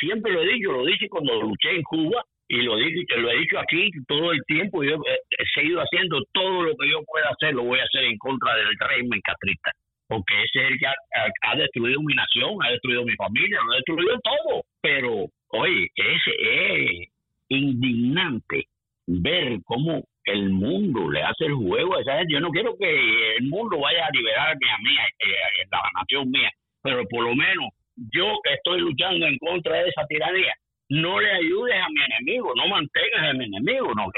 siempre 0.00 0.32
lo 0.32 0.42
he 0.42 0.54
dicho, 0.54 0.72
lo 0.72 0.84
dije 0.86 1.08
cuando 1.08 1.42
luché 1.42 1.74
en 1.74 1.82
Cuba 1.82 2.24
y 2.48 2.62
lo 2.62 2.76
dije, 2.76 3.04
lo 3.16 3.30
he 3.30 3.38
dicho 3.38 3.58
aquí 3.58 3.90
todo 4.06 4.32
el 4.32 4.40
tiempo. 4.46 4.82
Yo 4.82 4.96
he 5.04 5.44
seguido 5.54 5.80
haciendo 5.80 6.22
todo 6.32 6.62
lo 6.62 6.76
que 6.76 6.88
yo 6.88 7.02
pueda 7.04 7.28
hacer, 7.28 7.54
lo 7.54 7.64
voy 7.64 7.80
a 7.80 7.84
hacer 7.84 8.04
en 8.04 8.16
contra 8.18 8.54
del 8.56 8.76
régimen 8.78 9.20
castrista 9.20 9.72
porque 10.08 10.34
ese 10.44 10.64
es 10.64 10.70
el 10.72 10.78
que 10.78 10.86
ha, 10.86 11.56
destruido 11.56 12.00
mi 12.02 12.14
nación, 12.14 12.58
ha 12.62 12.70
destruido 12.70 13.04
mi 13.04 13.14
familia, 13.16 13.58
lo 13.64 13.72
ha 13.72 13.76
destruido 13.76 14.20
todo. 14.20 14.62
Pero, 14.80 15.26
oye, 15.48 15.88
es, 15.94 16.22
es 16.38 17.08
indignante 17.48 18.66
ver 19.06 19.58
cómo 19.64 20.04
el 20.24 20.50
mundo 20.50 21.10
le 21.10 21.22
hace 21.22 21.46
el 21.46 21.54
juego 21.54 21.96
a 21.96 22.00
esa 22.00 22.18
gente. 22.18 22.34
Yo 22.34 22.40
no 22.40 22.50
quiero 22.50 22.76
que 22.78 23.36
el 23.36 23.48
mundo 23.48 23.78
vaya 23.78 24.06
a 24.06 24.10
liberarme 24.12 24.70
a 24.70 24.78
mí, 24.78 24.96
eh, 24.96 25.66
la 25.70 25.80
nación 26.00 26.30
mía, 26.30 26.50
pero 26.82 27.04
por 27.08 27.24
lo 27.24 27.34
menos 27.34 27.70
yo 27.96 28.38
que 28.44 28.54
estoy 28.54 28.80
luchando 28.80 29.26
en 29.26 29.38
contra 29.38 29.82
de 29.82 29.88
esa 29.88 30.06
tiranía, 30.06 30.54
no 30.88 31.20
le 31.20 31.30
ayudes 31.30 31.74
a 31.80 31.88
mi 31.88 32.02
enemigo, 32.02 32.52
no 32.54 32.68
mantengas 32.68 33.30
a 33.30 33.32
mi 33.32 33.44
enemigo. 33.44 33.94
No, 33.94 34.10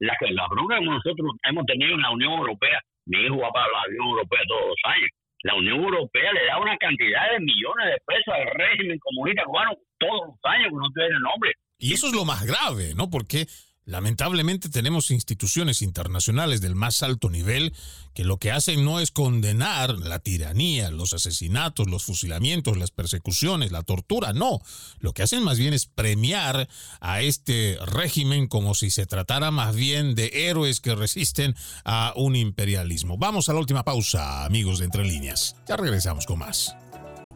la, 0.00 0.16
la, 0.20 0.30
la 0.30 0.46
bronca 0.48 0.78
que 0.78 0.84
nosotros 0.84 1.30
hemos 1.48 1.64
tenido 1.66 1.94
en 1.94 2.02
la 2.02 2.10
Unión 2.10 2.32
Europea, 2.32 2.80
mi 3.06 3.22
hijo 3.22 3.38
va 3.38 3.50
para 3.52 3.68
la 3.68 3.82
Unión 3.88 4.08
Europea 4.08 4.40
todos 4.48 4.68
los 4.68 4.80
años 4.84 5.10
la 5.46 5.54
Unión 5.54 5.78
Europea 5.78 6.32
le 6.32 6.44
da 6.46 6.58
una 6.58 6.76
cantidad 6.76 7.30
de 7.30 7.38
millones 7.38 7.86
de 7.86 7.98
pesos 8.04 8.34
al 8.34 8.46
régimen 8.58 8.98
comunista 8.98 9.44
cubano 9.44 9.70
todos 9.98 10.26
los 10.26 10.36
años 10.42 10.70
que 10.70 10.76
no 10.76 10.90
tiene 10.92 11.20
nombre. 11.20 11.52
Y 11.78 11.92
eso 11.92 12.08
es 12.08 12.12
lo 12.12 12.24
más 12.24 12.44
grave, 12.44 12.94
¿no? 12.96 13.08
Porque 13.08 13.46
Lamentablemente 13.86 14.68
tenemos 14.68 15.12
instituciones 15.12 15.80
internacionales 15.80 16.60
del 16.60 16.74
más 16.74 17.04
alto 17.04 17.30
nivel 17.30 17.72
que 18.14 18.24
lo 18.24 18.38
que 18.38 18.50
hacen 18.50 18.84
no 18.84 18.98
es 18.98 19.12
condenar 19.12 19.96
la 20.00 20.18
tiranía, 20.18 20.90
los 20.90 21.12
asesinatos, 21.12 21.88
los 21.88 22.04
fusilamientos, 22.04 22.76
las 22.76 22.90
persecuciones, 22.90 23.70
la 23.70 23.84
tortura, 23.84 24.32
no. 24.32 24.60
Lo 24.98 25.12
que 25.12 25.22
hacen 25.22 25.44
más 25.44 25.58
bien 25.58 25.72
es 25.72 25.86
premiar 25.86 26.68
a 27.00 27.22
este 27.22 27.78
régimen 27.86 28.48
como 28.48 28.74
si 28.74 28.90
se 28.90 29.06
tratara 29.06 29.52
más 29.52 29.76
bien 29.76 30.16
de 30.16 30.48
héroes 30.48 30.80
que 30.80 30.96
resisten 30.96 31.54
a 31.84 32.12
un 32.16 32.34
imperialismo. 32.34 33.16
Vamos 33.18 33.48
a 33.48 33.52
la 33.52 33.60
última 33.60 33.84
pausa, 33.84 34.44
amigos 34.44 34.80
de 34.80 34.86
Entre 34.86 35.04
Líneas. 35.04 35.54
Ya 35.68 35.76
regresamos 35.76 36.26
con 36.26 36.40
más. 36.40 36.74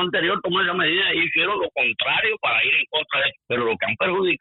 anterior 0.00 0.40
tomó 0.42 0.62
esa 0.62 0.74
medida 0.74 1.14
y 1.14 1.26
hicieron 1.26 1.60
lo 1.60 1.70
contrario 1.70 2.36
para 2.40 2.64
ir 2.64 2.74
en 2.74 2.86
contra 2.90 3.20
de 3.20 3.28
eso. 3.28 3.40
Pero 3.46 3.64
lo 3.66 3.76
que 3.76 3.86
han 3.86 3.94
perjudicado 3.94 4.31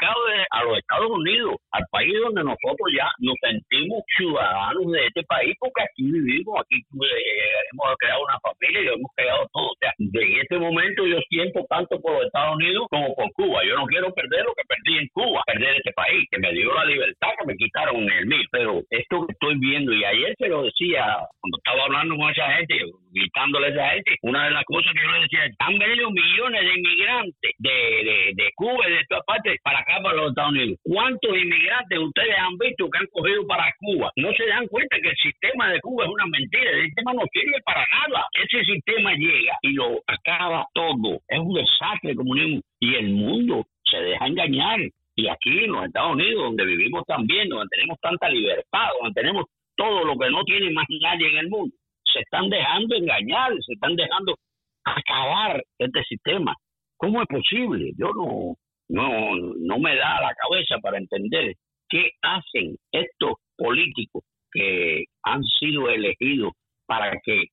a 0.52 0.64
los 0.64 0.78
Estados 0.78 1.12
Unidos, 1.12 1.56
al 1.72 1.84
país 1.92 2.14
donde 2.22 2.44
nosotros 2.44 2.88
ya 2.96 3.08
nos 3.20 3.36
sentimos 3.42 4.04
ciudadanos 4.18 4.92
de 4.92 5.06
este 5.08 5.24
país, 5.24 5.56
porque 5.60 5.84
aquí 5.84 6.12
vivimos, 6.12 6.60
aquí 6.60 6.78
eh, 6.78 7.62
hemos 7.72 7.98
creado 7.98 8.24
una 8.24 8.40
familia 8.40 8.82
y 8.82 8.88
hemos 8.88 9.12
creado 9.16 9.48
todo. 9.54 9.68
O 9.68 9.78
sea, 9.80 9.92
en 9.98 10.40
este 10.42 10.58
momento 10.58 11.06
yo 11.06 11.20
siento 11.30 11.66
tanto 11.70 12.00
por 12.02 12.14
los 12.14 12.26
Estados 12.26 12.56
Unidos 12.56 12.88
como 12.90 13.14
por 13.16 13.32
Cuba. 13.34 13.64
Yo 13.66 13.76
no 13.76 13.86
quiero 13.86 14.14
perder 14.14 14.46
lo 14.46 14.54
que 14.54 14.64
perdí 14.68 14.98
en 15.00 15.08
Cuba, 15.14 15.42
perder 15.46 15.78
este 15.78 15.94
país, 15.94 16.28
que 16.32 16.40
me 16.40 16.52
dio 16.54 16.74
la 16.74 16.86
libertad, 16.86 17.30
que 17.40 17.48
me 17.48 17.56
quitaron 17.56 18.10
el 18.10 18.26
mil. 18.26 18.46
Pero 18.52 18.82
esto 18.90 19.26
que 19.26 19.34
estoy 19.34 19.58
viendo, 19.60 19.94
y 19.94 20.04
ayer 20.04 20.36
se 20.38 20.48
lo 20.48 20.64
decía 20.64 21.18
cuando 21.40 21.58
estaba 21.58 21.84
hablando 21.86 22.18
con 22.18 22.30
esa 22.30 22.52
gente, 22.54 22.76
gritándole 23.12 23.68
a 23.68 23.70
esa 23.70 23.90
gente, 23.90 24.16
una 24.24 24.46
de 24.46 24.52
las 24.52 24.66
cosas 24.66 24.94
que 24.94 25.04
yo 25.04 25.12
le 25.12 25.22
decía, 25.22 25.42
han 25.60 25.78
venido 25.78 26.10
millones 26.12 26.62
de 26.62 26.74
inmigrantes 26.74 27.52
de, 27.58 27.72
de, 27.72 28.32
de 28.36 28.52
Cuba 28.56 28.88
y 28.88 28.94
de 28.94 29.06
todas 29.10 29.26
partes 29.26 29.60
para 29.64 29.81
acá, 29.82 30.02
para 30.02 30.16
los 30.16 30.30
Estados 30.30 30.52
Unidos. 30.52 30.80
¿Cuántos 30.84 31.32
inmigrantes 31.38 32.00
ustedes 32.00 32.36
han 32.38 32.58
visto 32.58 32.90
que 32.90 32.98
han 32.98 33.08
cogido 33.08 33.48
para 33.48 33.74
Cuba? 33.80 34.12
No 34.16 34.32
se 34.34 34.46
dan 34.48 34.68
cuenta 34.68 34.98
que 35.02 35.10
el 35.10 35.18
sistema 35.18 35.70
de 35.70 35.82
Cuba 35.82 36.06
es 36.06 36.12
una 36.12 36.26
mentira, 36.28 36.72
el 36.72 36.86
sistema 36.86 37.14
no 37.14 37.24
sirve 37.34 37.62
para 37.66 37.86
nada. 37.86 38.26
Ese 38.34 38.64
sistema 38.66 39.14
llega 39.14 39.58
y 39.62 39.74
lo 39.74 40.00
acaba 40.08 40.66
todo. 40.74 41.20
Es 41.28 41.40
un 41.40 41.54
desastre 41.54 42.12
el 42.12 42.18
comunismo 42.18 42.62
y 42.80 42.96
el 42.96 43.10
mundo 43.10 43.66
se 43.84 43.98
deja 43.98 44.28
engañar. 44.28 44.80
Y 45.16 45.28
aquí 45.28 45.66
en 45.66 45.72
los 45.72 45.86
Estados 45.86 46.14
Unidos, 46.14 46.44
donde 46.44 46.66
vivimos 46.66 47.04
también, 47.06 47.50
donde 47.50 47.68
tenemos 47.70 48.00
tanta 48.00 48.30
libertad, 48.30 48.88
donde 49.02 49.22
tenemos 49.22 49.46
todo 49.76 50.06
lo 50.06 50.18
que 50.18 50.30
no 50.30 50.44
tiene 50.44 50.72
más 50.72 50.86
nadie 51.02 51.28
en 51.30 51.38
el 51.38 51.50
mundo, 51.50 51.76
se 52.14 52.20
están 52.20 52.50
dejando 52.50 52.96
engañar, 52.96 53.52
se 53.66 53.74
están 53.74 53.96
dejando 53.96 54.36
acabar 54.84 55.64
este 55.78 56.04
sistema. 56.04 56.56
¿Cómo 56.98 57.22
es 57.22 57.28
posible? 57.28 57.92
Yo 57.98 58.12
no, 58.14 58.56
no, 58.92 59.36
no 59.36 59.80
me 59.80 59.96
da 59.96 60.22
la 60.22 60.34
cabeza 60.36 60.78
para 60.82 60.98
entender 60.98 61.54
qué 61.90 62.12
hacen 62.22 62.76
estos 62.92 63.34
políticos 63.58 64.24
que 64.52 65.06
han 65.24 65.42
sido 65.60 65.90
elegidos 65.90 66.52
para 66.86 67.12
que 67.24 67.46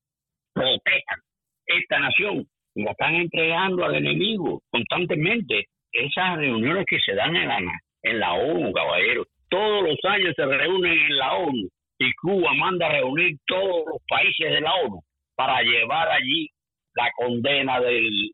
protejan 0.53 1.19
esta 1.65 1.99
nación 1.99 2.45
y 2.75 2.83
la 2.83 2.91
están 2.91 3.15
entregando 3.15 3.85
al 3.85 3.95
enemigo 3.95 4.61
constantemente. 4.69 5.65
Esas 5.91 6.37
reuniones 6.37 6.85
que 6.87 6.99
se 6.99 7.15
dan 7.15 7.35
en 7.35 7.47
la, 7.47 7.59
en 8.03 8.19
la 8.19 8.33
ONU, 8.33 8.71
caballero, 8.73 9.25
todos 9.49 9.83
los 9.83 9.97
años 10.03 10.33
se 10.35 10.45
reúnen 10.45 10.91
en 10.91 11.17
la 11.17 11.33
ONU 11.33 11.67
y 11.99 12.11
Cuba 12.21 12.53
manda 12.53 12.87
a 12.87 12.91
reunir 12.91 13.37
todos 13.47 13.85
los 13.87 14.01
países 14.07 14.51
de 14.51 14.61
la 14.61 14.73
ONU 14.75 15.01
para 15.35 15.61
llevar 15.63 16.09
allí 16.09 16.49
la 16.95 17.09
condena 17.15 17.79
del 17.79 18.31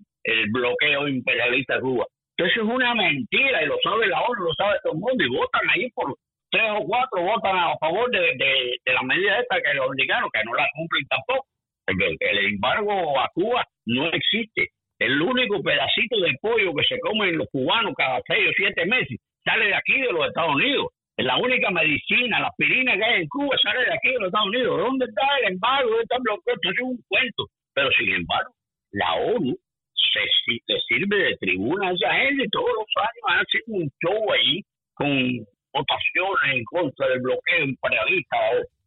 bloqueo 0.51 1.08
imperialista 1.08 1.76
de 1.76 1.82
Cuba. 1.82 2.06
Entonces 2.38 2.58
es 2.58 2.64
una 2.64 2.94
mentira 2.94 3.64
y 3.64 3.68
lo 3.68 3.78
sabe 3.82 4.08
la 4.08 4.22
ONU, 4.22 4.44
lo 4.44 4.54
sabe 4.56 4.78
todo 4.84 4.94
el 4.94 5.00
mundo 5.00 5.24
y 5.24 5.30
votan 5.30 5.70
ahí 5.70 5.90
por 5.92 6.16
tres 6.52 6.70
o 6.72 6.86
cuatro, 6.86 7.22
votan 7.22 7.56
a 7.56 7.78
favor 7.80 8.12
de, 8.12 8.20
de, 8.20 8.94
la 8.94 9.04
medida 9.04 9.40
esta 9.40 9.62
que 9.62 9.74
los 9.74 9.88
americanos, 9.88 10.30
que 10.34 10.44
no 10.44 10.54
la 10.54 10.68
cumplen 10.76 11.06
tampoco. 11.08 11.48
El, 11.88 12.46
embargo 12.54 13.20
a 13.20 13.30
Cuba 13.34 13.64
no 13.86 14.08
existe. 14.12 14.70
El 15.00 15.22
único 15.22 15.62
pedacito 15.62 16.20
de 16.20 16.36
pollo 16.42 16.74
que 16.74 16.84
se 16.86 17.00
comen 17.00 17.38
los 17.38 17.48
cubanos 17.52 17.94
cada 17.96 18.22
seis 18.26 18.50
o 18.50 18.54
siete 18.56 18.86
meses 18.86 19.20
sale 19.44 19.68
de 19.68 19.76
aquí, 19.76 20.00
de 20.02 20.12
los 20.12 20.28
Estados 20.28 20.56
Unidos. 20.56 20.88
La 21.18 21.38
única 21.38 21.70
medicina, 21.70 22.40
la 22.40 22.48
aspirina 22.48 22.98
que 22.98 23.04
hay 23.04 23.22
en 23.22 23.30
Cuba 23.30 23.56
sale 23.62 23.86
de 23.86 23.94
aquí, 23.94 24.10
de 24.10 24.20
los 24.20 24.28
Estados 24.28 24.48
Unidos. 24.48 24.78
¿Dónde 24.80 25.06
está 25.06 25.22
el 25.42 25.54
embargo? 25.54 25.90
Esto 26.02 26.70
es 26.70 26.82
un 26.82 27.00
cuento. 27.08 27.46
Pero 27.74 27.90
sin 27.92 28.14
embargo, 28.14 28.52
la 28.92 29.14
ONU 29.16 29.56
se, 30.16 30.61
le 30.68 30.80
sirve 30.88 31.18
de 31.18 31.38
tribuna 31.38 31.91
esa 31.91 32.13
gente. 32.13 32.47
Todos 32.51 32.70
los 32.74 32.88
años 32.97 33.41
hacen 33.47 33.61
un 33.68 33.89
show 34.01 34.34
ahí 34.34 34.61
con 34.93 35.09
votaciones 35.74 36.55
en 36.55 36.63
contra 36.66 37.07
del 37.09 37.22
bloqueo 37.22 37.63
imperialista. 37.63 38.38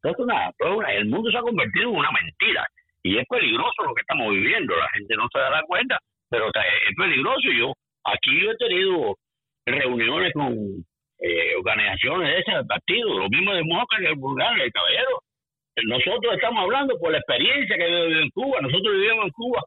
Entonces, 0.02 0.26
nada, 0.26 0.52
el 0.92 1.06
mundo 1.06 1.30
se 1.30 1.38
ha 1.38 1.42
convertido 1.42 1.90
en 1.90 1.96
una 1.96 2.10
mentira. 2.12 2.66
Y 3.02 3.18
es 3.18 3.26
peligroso 3.28 3.84
lo 3.84 3.94
que 3.94 4.00
estamos 4.00 4.32
viviendo. 4.32 4.76
La 4.76 4.88
gente 4.94 5.14
no 5.16 5.28
se 5.32 5.38
da 5.38 5.62
cuenta, 5.66 5.98
pero 6.30 6.48
es 6.48 6.96
peligroso. 6.96 7.48
Yo 7.56 7.72
aquí 8.04 8.40
yo 8.40 8.50
he 8.50 8.56
tenido 8.56 9.16
reuniones 9.66 10.32
con 10.32 10.54
eh, 11.20 11.54
organizaciones 11.56 12.28
de 12.28 12.38
ese 12.40 12.64
partido, 12.66 13.18
lo 13.18 13.28
mismo 13.28 13.54
de 13.54 13.62
Moca 13.64 13.98
que 13.98 14.06
el 14.06 14.16
Bulgaria, 14.16 14.64
el 14.64 14.72
Caballero. 14.72 15.22
Nosotros 15.84 16.34
estamos 16.34 16.64
hablando 16.64 16.98
por 16.98 17.12
la 17.12 17.18
experiencia 17.18 17.76
que 17.76 17.86
vivido 17.86 18.20
en 18.20 18.30
Cuba. 18.30 18.60
Nosotros 18.60 18.94
vivimos 18.94 19.26
en 19.26 19.30
Cuba 19.30 19.62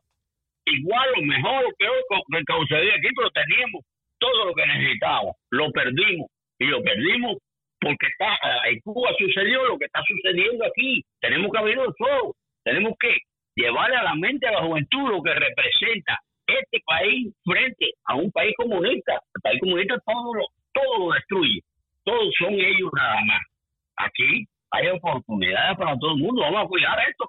igual 0.65 1.09
o 1.17 1.21
mejor 1.21 1.65
o 1.65 1.75
peor 1.77 1.95
que 2.09 2.43
causaría 2.45 2.93
aquí, 2.95 3.07
pero 3.15 3.29
teníamos 3.31 3.83
todo 4.19 4.45
lo 4.45 4.53
que 4.53 4.65
necesitábamos. 4.65 5.35
Lo 5.49 5.71
perdimos 5.71 6.27
y 6.59 6.65
lo 6.65 6.81
perdimos 6.83 7.37
porque 7.79 8.07
está 8.07 8.37
en 8.69 8.79
Cuba 8.81 9.09
sucedió 9.17 9.65
lo 9.65 9.77
que 9.77 9.85
está 9.85 10.01
sucediendo 10.07 10.65
aquí. 10.65 11.01
Tenemos 11.19 11.51
que 11.51 11.57
abrir 11.57 11.75
los 11.77 11.95
ojos, 11.99 12.35
tenemos 12.63 12.93
que 12.99 13.17
llevarle 13.55 13.97
a 13.97 14.03
la 14.03 14.15
mente 14.15 14.47
a 14.47 14.51
la 14.51 14.61
juventud 14.61 15.09
lo 15.09 15.23
que 15.23 15.33
representa 15.33 16.19
este 16.45 16.79
país 16.85 17.33
frente 17.43 17.89
a 18.05 18.15
un 18.15 18.31
país 18.31 18.53
comunista. 18.55 19.13
El 19.35 19.41
país 19.41 19.59
comunista 19.59 19.95
todo 20.05 20.35
lo, 20.35 20.45
todo 20.73 21.07
lo 21.07 21.13
destruye, 21.15 21.61
todos 22.03 22.31
son 22.37 22.53
ellos 22.53 22.91
nada 22.95 23.21
más. 23.25 23.41
Aquí 23.97 24.45
hay 24.71 24.87
oportunidades 24.89 25.77
para 25.77 25.97
todo 25.97 26.11
el 26.11 26.21
mundo, 26.21 26.43
vamos 26.43 26.65
a 26.65 26.67
cuidar 26.67 26.97
esto, 27.09 27.25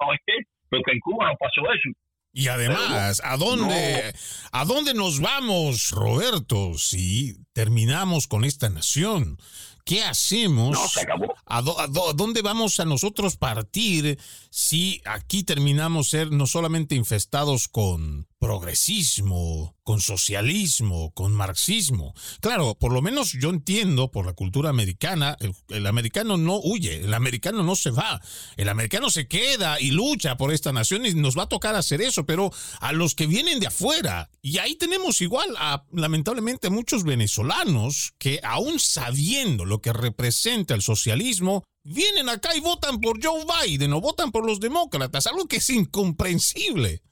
porque 0.71 0.93
en 0.93 1.01
Cuba 1.01 1.29
no 1.29 1.37
pasó 1.37 1.73
eso 1.73 1.89
Y 2.33 2.49
además, 2.49 3.21
¿a 3.25 3.37
dónde, 3.37 4.15
¿a 4.53 4.65
dónde 4.65 4.95
nos 4.95 5.21
vamos, 5.21 5.91
Roberto, 5.91 6.79
si 6.79 7.37
terminamos 7.53 8.27
con 8.27 8.45
esta 8.45 8.71
nación? 8.71 9.39
¿Qué 9.85 10.03
hacemos? 10.03 10.71
No, 10.71 10.89
se 10.89 11.03
acabó. 11.03 11.35
¿A, 11.45 11.61
dónde 11.61 12.41
vamos 12.41 12.79
a 12.81 12.85
nosotros 12.85 13.37
partir 13.37 14.19
si 14.49 15.03
aquí 15.05 15.43
terminamos 15.43 16.09
ser 16.09 16.31
no 16.31 16.47
solamente 16.47 16.95
infestados 16.95 17.69
con 17.69 18.27
progresismo, 18.43 19.77
con 19.85 20.01
socialismo, 20.01 21.13
con 21.15 21.33
marxismo. 21.33 22.13
Claro, 22.41 22.75
por 22.75 22.93
lo 22.93 23.01
menos 23.01 23.35
yo 23.41 23.51
entiendo 23.51 24.11
por 24.11 24.27
la 24.27 24.33
cultura 24.33 24.69
americana, 24.69 25.37
el, 25.69 25.87
americano 25.87 26.37
no 26.37 26.59
huye, 26.61 27.05
el 27.05 27.15
americano 27.15 27.63
no 27.63 27.77
se 27.77 27.93
va, 27.93 28.21
el 28.57 28.69
americano 28.69 29.11
se 29.11 29.29
queda 29.29 29.81
y 29.81 29.93
lucha 29.93 30.37
por 30.37 30.53
esta 30.53 30.73
nación 30.73 31.07
y 31.07 31.15
nos 31.15 31.39
va 31.39 31.45
a 31.45 31.49
tocar 31.49 31.77
hacer 31.77 32.03
eso, 32.03 32.27
pero 32.27 32.51
a 32.81 32.93
los 32.93 33.15
que 33.15 33.29
vienen 33.29 33.61
de 33.61 33.69
afuera, 33.69 34.29
y 34.43 34.59
ahí 34.59 34.75
tenemos 34.75 35.21
igual 35.21 35.55
a 35.57 35.85
lamentablemente 35.93 36.69
muchos 36.69 37.05
venezolanos 37.05 38.13
que 38.19 38.41
aún 38.43 38.81
sabiendo 38.81 39.65
lo 39.65 39.81
que 39.81 39.93
representa 39.93 40.75
el 40.75 40.83
socialismo, 40.83 41.63
vienen 41.85 42.29
acá 42.29 42.57
y 42.57 42.61
votan 42.61 43.01
por 43.01 43.25
Joe 43.25 43.45
Biden 43.45 43.93
o 43.93 44.01
votan 44.01 44.33
por 44.33 44.45
los 44.45 44.59
demócratas, 44.59 45.29
algo 45.29 45.47
que 45.47 45.59
es 45.59 45.71
incomprensible. 45.71 47.03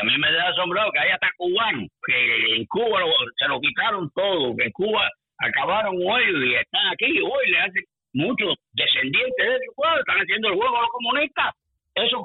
A 0.00 0.04
mí 0.04 0.16
me 0.18 0.32
da 0.32 0.48
asombrado 0.48 0.90
que 0.92 0.98
hay 0.98 1.10
hasta 1.10 1.28
cubanos 1.36 1.88
que 2.06 2.56
en 2.56 2.64
Cuba 2.66 3.00
se 3.38 3.48
lo 3.48 3.60
quitaron 3.60 4.10
todo, 4.14 4.56
que 4.56 4.64
en 4.64 4.72
Cuba 4.72 5.08
acabaron 5.38 5.96
hoy 5.96 6.22
y 6.48 6.54
están 6.54 6.86
aquí 6.92 7.20
hoy 7.20 7.50
le 7.50 7.58
hacen 7.58 7.84
muchos 8.12 8.56
descendientes 8.72 9.46
de 9.46 9.56
esos 9.56 9.74
pueblo, 9.74 10.00
están 10.00 10.18
haciendo 10.18 10.48
el 10.48 10.54
juego 10.54 10.76
a 10.76 10.82
los 10.82 10.90
comunistas. 10.90 11.54
Esos, 11.94 12.20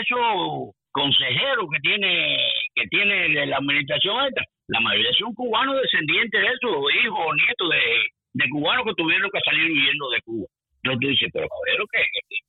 esos 0.00 0.74
consejeros 0.90 1.66
que 1.72 1.80
tiene 1.80 2.36
que 2.74 2.86
tiene 2.88 3.46
la 3.46 3.56
administración 3.56 4.26
esta, 4.26 4.42
la 4.68 4.80
mayoría 4.80 5.12
son 5.18 5.34
cubanos 5.34 5.80
descendientes 5.82 6.40
de 6.40 6.46
esos 6.46 6.76
hijos 7.04 7.18
o 7.18 7.34
nietos 7.34 7.70
de, 7.70 8.44
de 8.44 8.48
cubanos 8.50 8.84
que 8.84 8.94
tuvieron 8.94 9.30
que 9.30 9.40
salir 9.44 9.68
viviendo 9.68 10.10
de 10.10 10.20
Cuba. 10.22 10.46
Entonces 10.82 11.00
tú 11.00 11.08
dices, 11.08 11.30
pero 11.32 11.48
cabrero, 11.48 11.84
¿qué, 11.92 12.02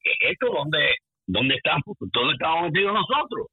qué, 0.04 0.12
es 0.12 0.32
esto? 0.32 0.52
¿Dónde, 0.52 0.96
¿Dónde 1.28 1.56
estamos? 1.56 1.84
¿Dónde 2.00 2.34
estamos 2.34 2.72
metidos 2.72 2.94
nosotros? 2.94 3.48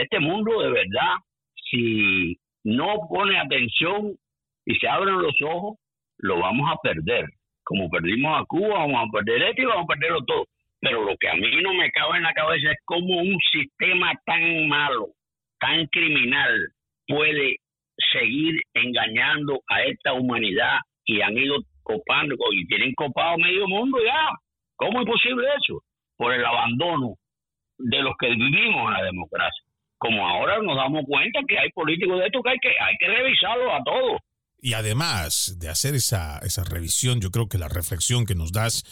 Este 0.00 0.18
mundo 0.18 0.62
de 0.62 0.70
verdad, 0.70 1.14
si 1.70 2.38
no 2.64 3.06
pone 3.10 3.38
atención 3.38 4.16
y 4.64 4.74
se 4.76 4.88
abren 4.88 5.20
los 5.20 5.34
ojos, 5.42 5.76
lo 6.18 6.38
vamos 6.38 6.70
a 6.72 6.76
perder. 6.82 7.26
Como 7.62 7.90
perdimos 7.90 8.40
a 8.40 8.46
Cuba, 8.46 8.78
vamos 8.78 9.08
a 9.08 9.12
perder 9.12 9.42
esto 9.42 9.60
y 9.60 9.66
vamos 9.66 9.84
a 9.84 9.92
perderlo 9.92 10.24
todo. 10.24 10.46
Pero 10.80 11.04
lo 11.04 11.14
que 11.18 11.28
a 11.28 11.34
mí 11.34 11.50
no 11.62 11.74
me 11.74 11.90
cabe 11.90 12.16
en 12.16 12.22
la 12.22 12.32
cabeza 12.32 12.72
es 12.72 12.78
cómo 12.86 13.20
un 13.20 13.36
sistema 13.52 14.14
tan 14.24 14.68
malo, 14.68 15.08
tan 15.58 15.86
criminal, 15.88 16.72
puede 17.06 17.56
seguir 18.10 18.58
engañando 18.72 19.60
a 19.68 19.82
esta 19.82 20.14
humanidad 20.14 20.78
y 21.04 21.20
han 21.20 21.36
ido 21.36 21.56
copando 21.82 22.36
y 22.52 22.66
tienen 22.68 22.94
copado 22.94 23.36
medio 23.36 23.68
mundo 23.68 23.98
ya. 24.02 24.30
¿Cómo 24.76 25.02
es 25.02 25.06
posible 25.06 25.46
eso? 25.62 25.82
Por 26.16 26.32
el 26.32 26.44
abandono 26.44 27.16
de 27.76 28.00
los 28.00 28.14
que 28.18 28.30
vivimos 28.30 28.86
en 28.86 28.92
la 28.94 29.02
democracia 29.02 29.69
como 30.00 30.26
ahora 30.26 30.62
nos 30.62 30.76
damos 30.76 31.04
cuenta 31.06 31.40
que 31.46 31.58
hay 31.58 31.70
políticos 31.72 32.18
de 32.18 32.26
esto 32.26 32.40
que 32.42 32.50
hay 32.50 32.58
que, 32.58 32.68
hay 32.68 32.96
que 32.98 33.06
revisarlo 33.06 33.70
a 33.74 33.84
todos. 33.84 34.20
Y 34.62 34.72
además 34.72 35.56
de 35.58 35.68
hacer 35.68 35.94
esa, 35.94 36.38
esa 36.38 36.64
revisión, 36.64 37.20
yo 37.20 37.30
creo 37.30 37.50
que 37.50 37.58
la 37.58 37.68
reflexión 37.68 38.24
que 38.24 38.34
nos 38.34 38.50
das, 38.50 38.82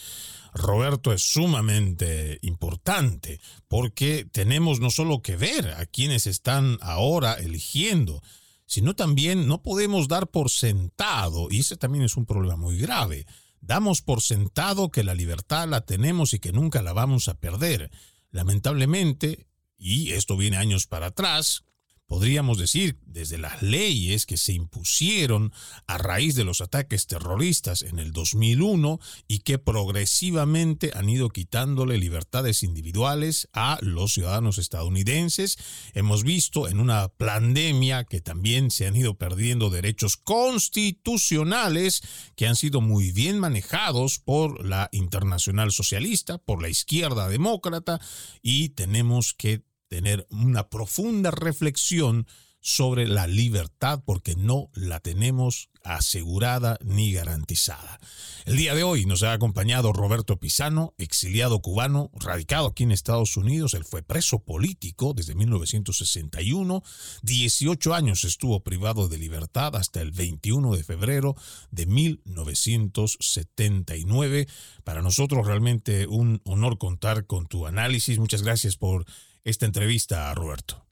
Roberto, 0.53 1.11
es 1.11 1.23
sumamente 1.23 2.37
importante, 2.43 3.39
porque 3.67 4.25
tenemos 4.31 4.79
no 4.79 4.91
solo 4.91 5.23
que 5.23 5.35
ver 5.35 5.69
a 5.77 5.87
quienes 5.87 6.27
están 6.27 6.77
ahora 6.79 7.33
eligiendo, 7.33 8.21
sino 8.67 8.93
también 8.95 9.47
no 9.47 9.63
podemos 9.63 10.07
dar 10.07 10.27
por 10.27 10.51
sentado, 10.51 11.47
y 11.49 11.61
ese 11.61 11.75
también 11.75 12.03
es 12.03 12.17
un 12.17 12.27
problema 12.27 12.55
muy 12.55 12.77
grave, 12.77 13.25
damos 13.61 14.03
por 14.03 14.21
sentado 14.21 14.91
que 14.91 15.03
la 15.03 15.15
libertad 15.15 15.67
la 15.67 15.81
tenemos 15.81 16.35
y 16.35 16.39
que 16.39 16.51
nunca 16.51 16.83
la 16.83 16.93
vamos 16.93 17.29
a 17.29 17.33
perder. 17.33 17.89
Lamentablemente, 18.31 19.48
y 19.79 20.11
esto 20.11 20.37
viene 20.37 20.57
años 20.57 20.85
para 20.85 21.07
atrás, 21.07 21.63
podríamos 22.09 22.57
decir, 22.57 22.97
desde 23.05 23.37
las 23.37 23.61
leyes 23.61 24.25
que 24.25 24.35
se 24.35 24.51
impusieron 24.53 25.53
a 25.85 25.99
raíz 25.99 26.33
de 26.33 26.43
los 26.43 26.59
ataques 26.59 27.05
terroristas 27.05 27.83
en 27.83 27.99
el 27.99 28.11
2001 28.11 28.99
y 29.27 29.39
que 29.39 29.59
progresivamente 29.59 30.91
han 30.95 31.07
ido 31.07 31.29
quitándole 31.29 31.99
libertades 31.99 32.63
individuales 32.63 33.47
a 33.53 33.77
los 33.81 34.15
ciudadanos 34.15 34.57
estadounidenses. 34.57 35.59
Hemos 35.93 36.23
visto 36.23 36.67
en 36.67 36.79
una 36.79 37.09
pandemia 37.09 38.05
que 38.05 38.21
también 38.21 38.71
se 38.71 38.87
han 38.87 38.95
ido 38.95 39.15
perdiendo 39.19 39.69
derechos 39.69 40.17
constitucionales 40.17 42.01
que 42.35 42.47
han 42.47 42.55
sido 42.55 42.81
muy 42.81 43.11
bien 43.11 43.37
manejados 43.37 44.17
por 44.17 44.65
la 44.65 44.89
internacional 44.93 45.71
socialista, 45.71 46.39
por 46.39 46.59
la 46.59 46.69
izquierda 46.69 47.29
demócrata 47.29 48.01
y 48.41 48.69
tenemos 48.69 49.35
que 49.35 49.68
tener 49.89 50.25
una 50.29 50.69
profunda 50.69 51.31
reflexión 51.31 52.27
sobre 52.61 53.07
la 53.07 53.25
libertad 53.27 54.01
porque 54.05 54.35
no 54.35 54.69
la 54.73 54.99
tenemos 54.99 55.69
asegurada 55.83 56.77
ni 56.83 57.13
garantizada. 57.13 58.01
El 58.45 58.57
día 58.57 58.75
de 58.75 58.83
hoy 58.83 59.05
nos 59.05 59.23
ha 59.23 59.31
acompañado 59.31 59.93
Roberto 59.93 60.37
Pisano, 60.37 60.93
exiliado 60.97 61.61
cubano, 61.61 62.11
radicado 62.13 62.67
aquí 62.67 62.83
en 62.83 62.91
Estados 62.91 63.37
Unidos. 63.37 63.73
Él 63.73 63.85
fue 63.85 64.03
preso 64.03 64.39
político 64.39 65.13
desde 65.13 65.35
1961. 65.35 66.83
18 67.21 67.93
años 67.93 68.25
estuvo 68.25 68.61
privado 68.61 69.07
de 69.07 69.19
libertad 69.19 69.77
hasta 69.77 70.01
el 70.01 70.11
21 70.11 70.75
de 70.75 70.83
febrero 70.83 71.37
de 71.71 71.85
1979. 71.85 74.47
Para 74.83 75.01
nosotros 75.01 75.47
realmente 75.47 76.07
un 76.07 76.41
honor 76.43 76.77
contar 76.77 77.25
con 77.25 77.47
tu 77.47 77.67
análisis. 77.67 78.19
Muchas 78.19 78.41
gracias 78.41 78.75
por 78.75 79.05
esta 79.49 79.65
entrevista, 79.65 80.33
Roberto. 80.33 80.85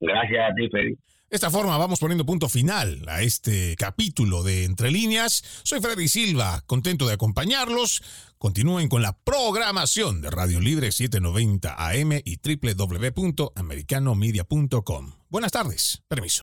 Gracias 0.00 0.50
a 0.50 0.54
ti, 0.54 0.68
Freddy. 0.68 0.96
De 1.30 1.36
esta 1.36 1.50
forma 1.50 1.78
vamos 1.78 2.00
poniendo 2.00 2.26
punto 2.26 2.48
final 2.48 3.04
a 3.06 3.22
este 3.22 3.76
capítulo 3.76 4.42
de 4.42 4.64
Entre 4.64 4.90
Líneas. 4.90 5.62
Soy 5.62 5.80
Freddy 5.80 6.08
Silva, 6.08 6.64
contento 6.66 7.06
de 7.06 7.14
acompañarlos. 7.14 8.02
Continúen 8.36 8.88
con 8.88 9.02
la 9.02 9.16
programación 9.16 10.22
de 10.22 10.30
Radio 10.30 10.60
Libre 10.60 10.90
790 10.90 11.76
AM 11.78 12.20
y 12.24 12.40
www.americanomedia.com. 12.42 15.12
Buenas 15.28 15.52
tardes. 15.52 16.02
Permiso. 16.08 16.38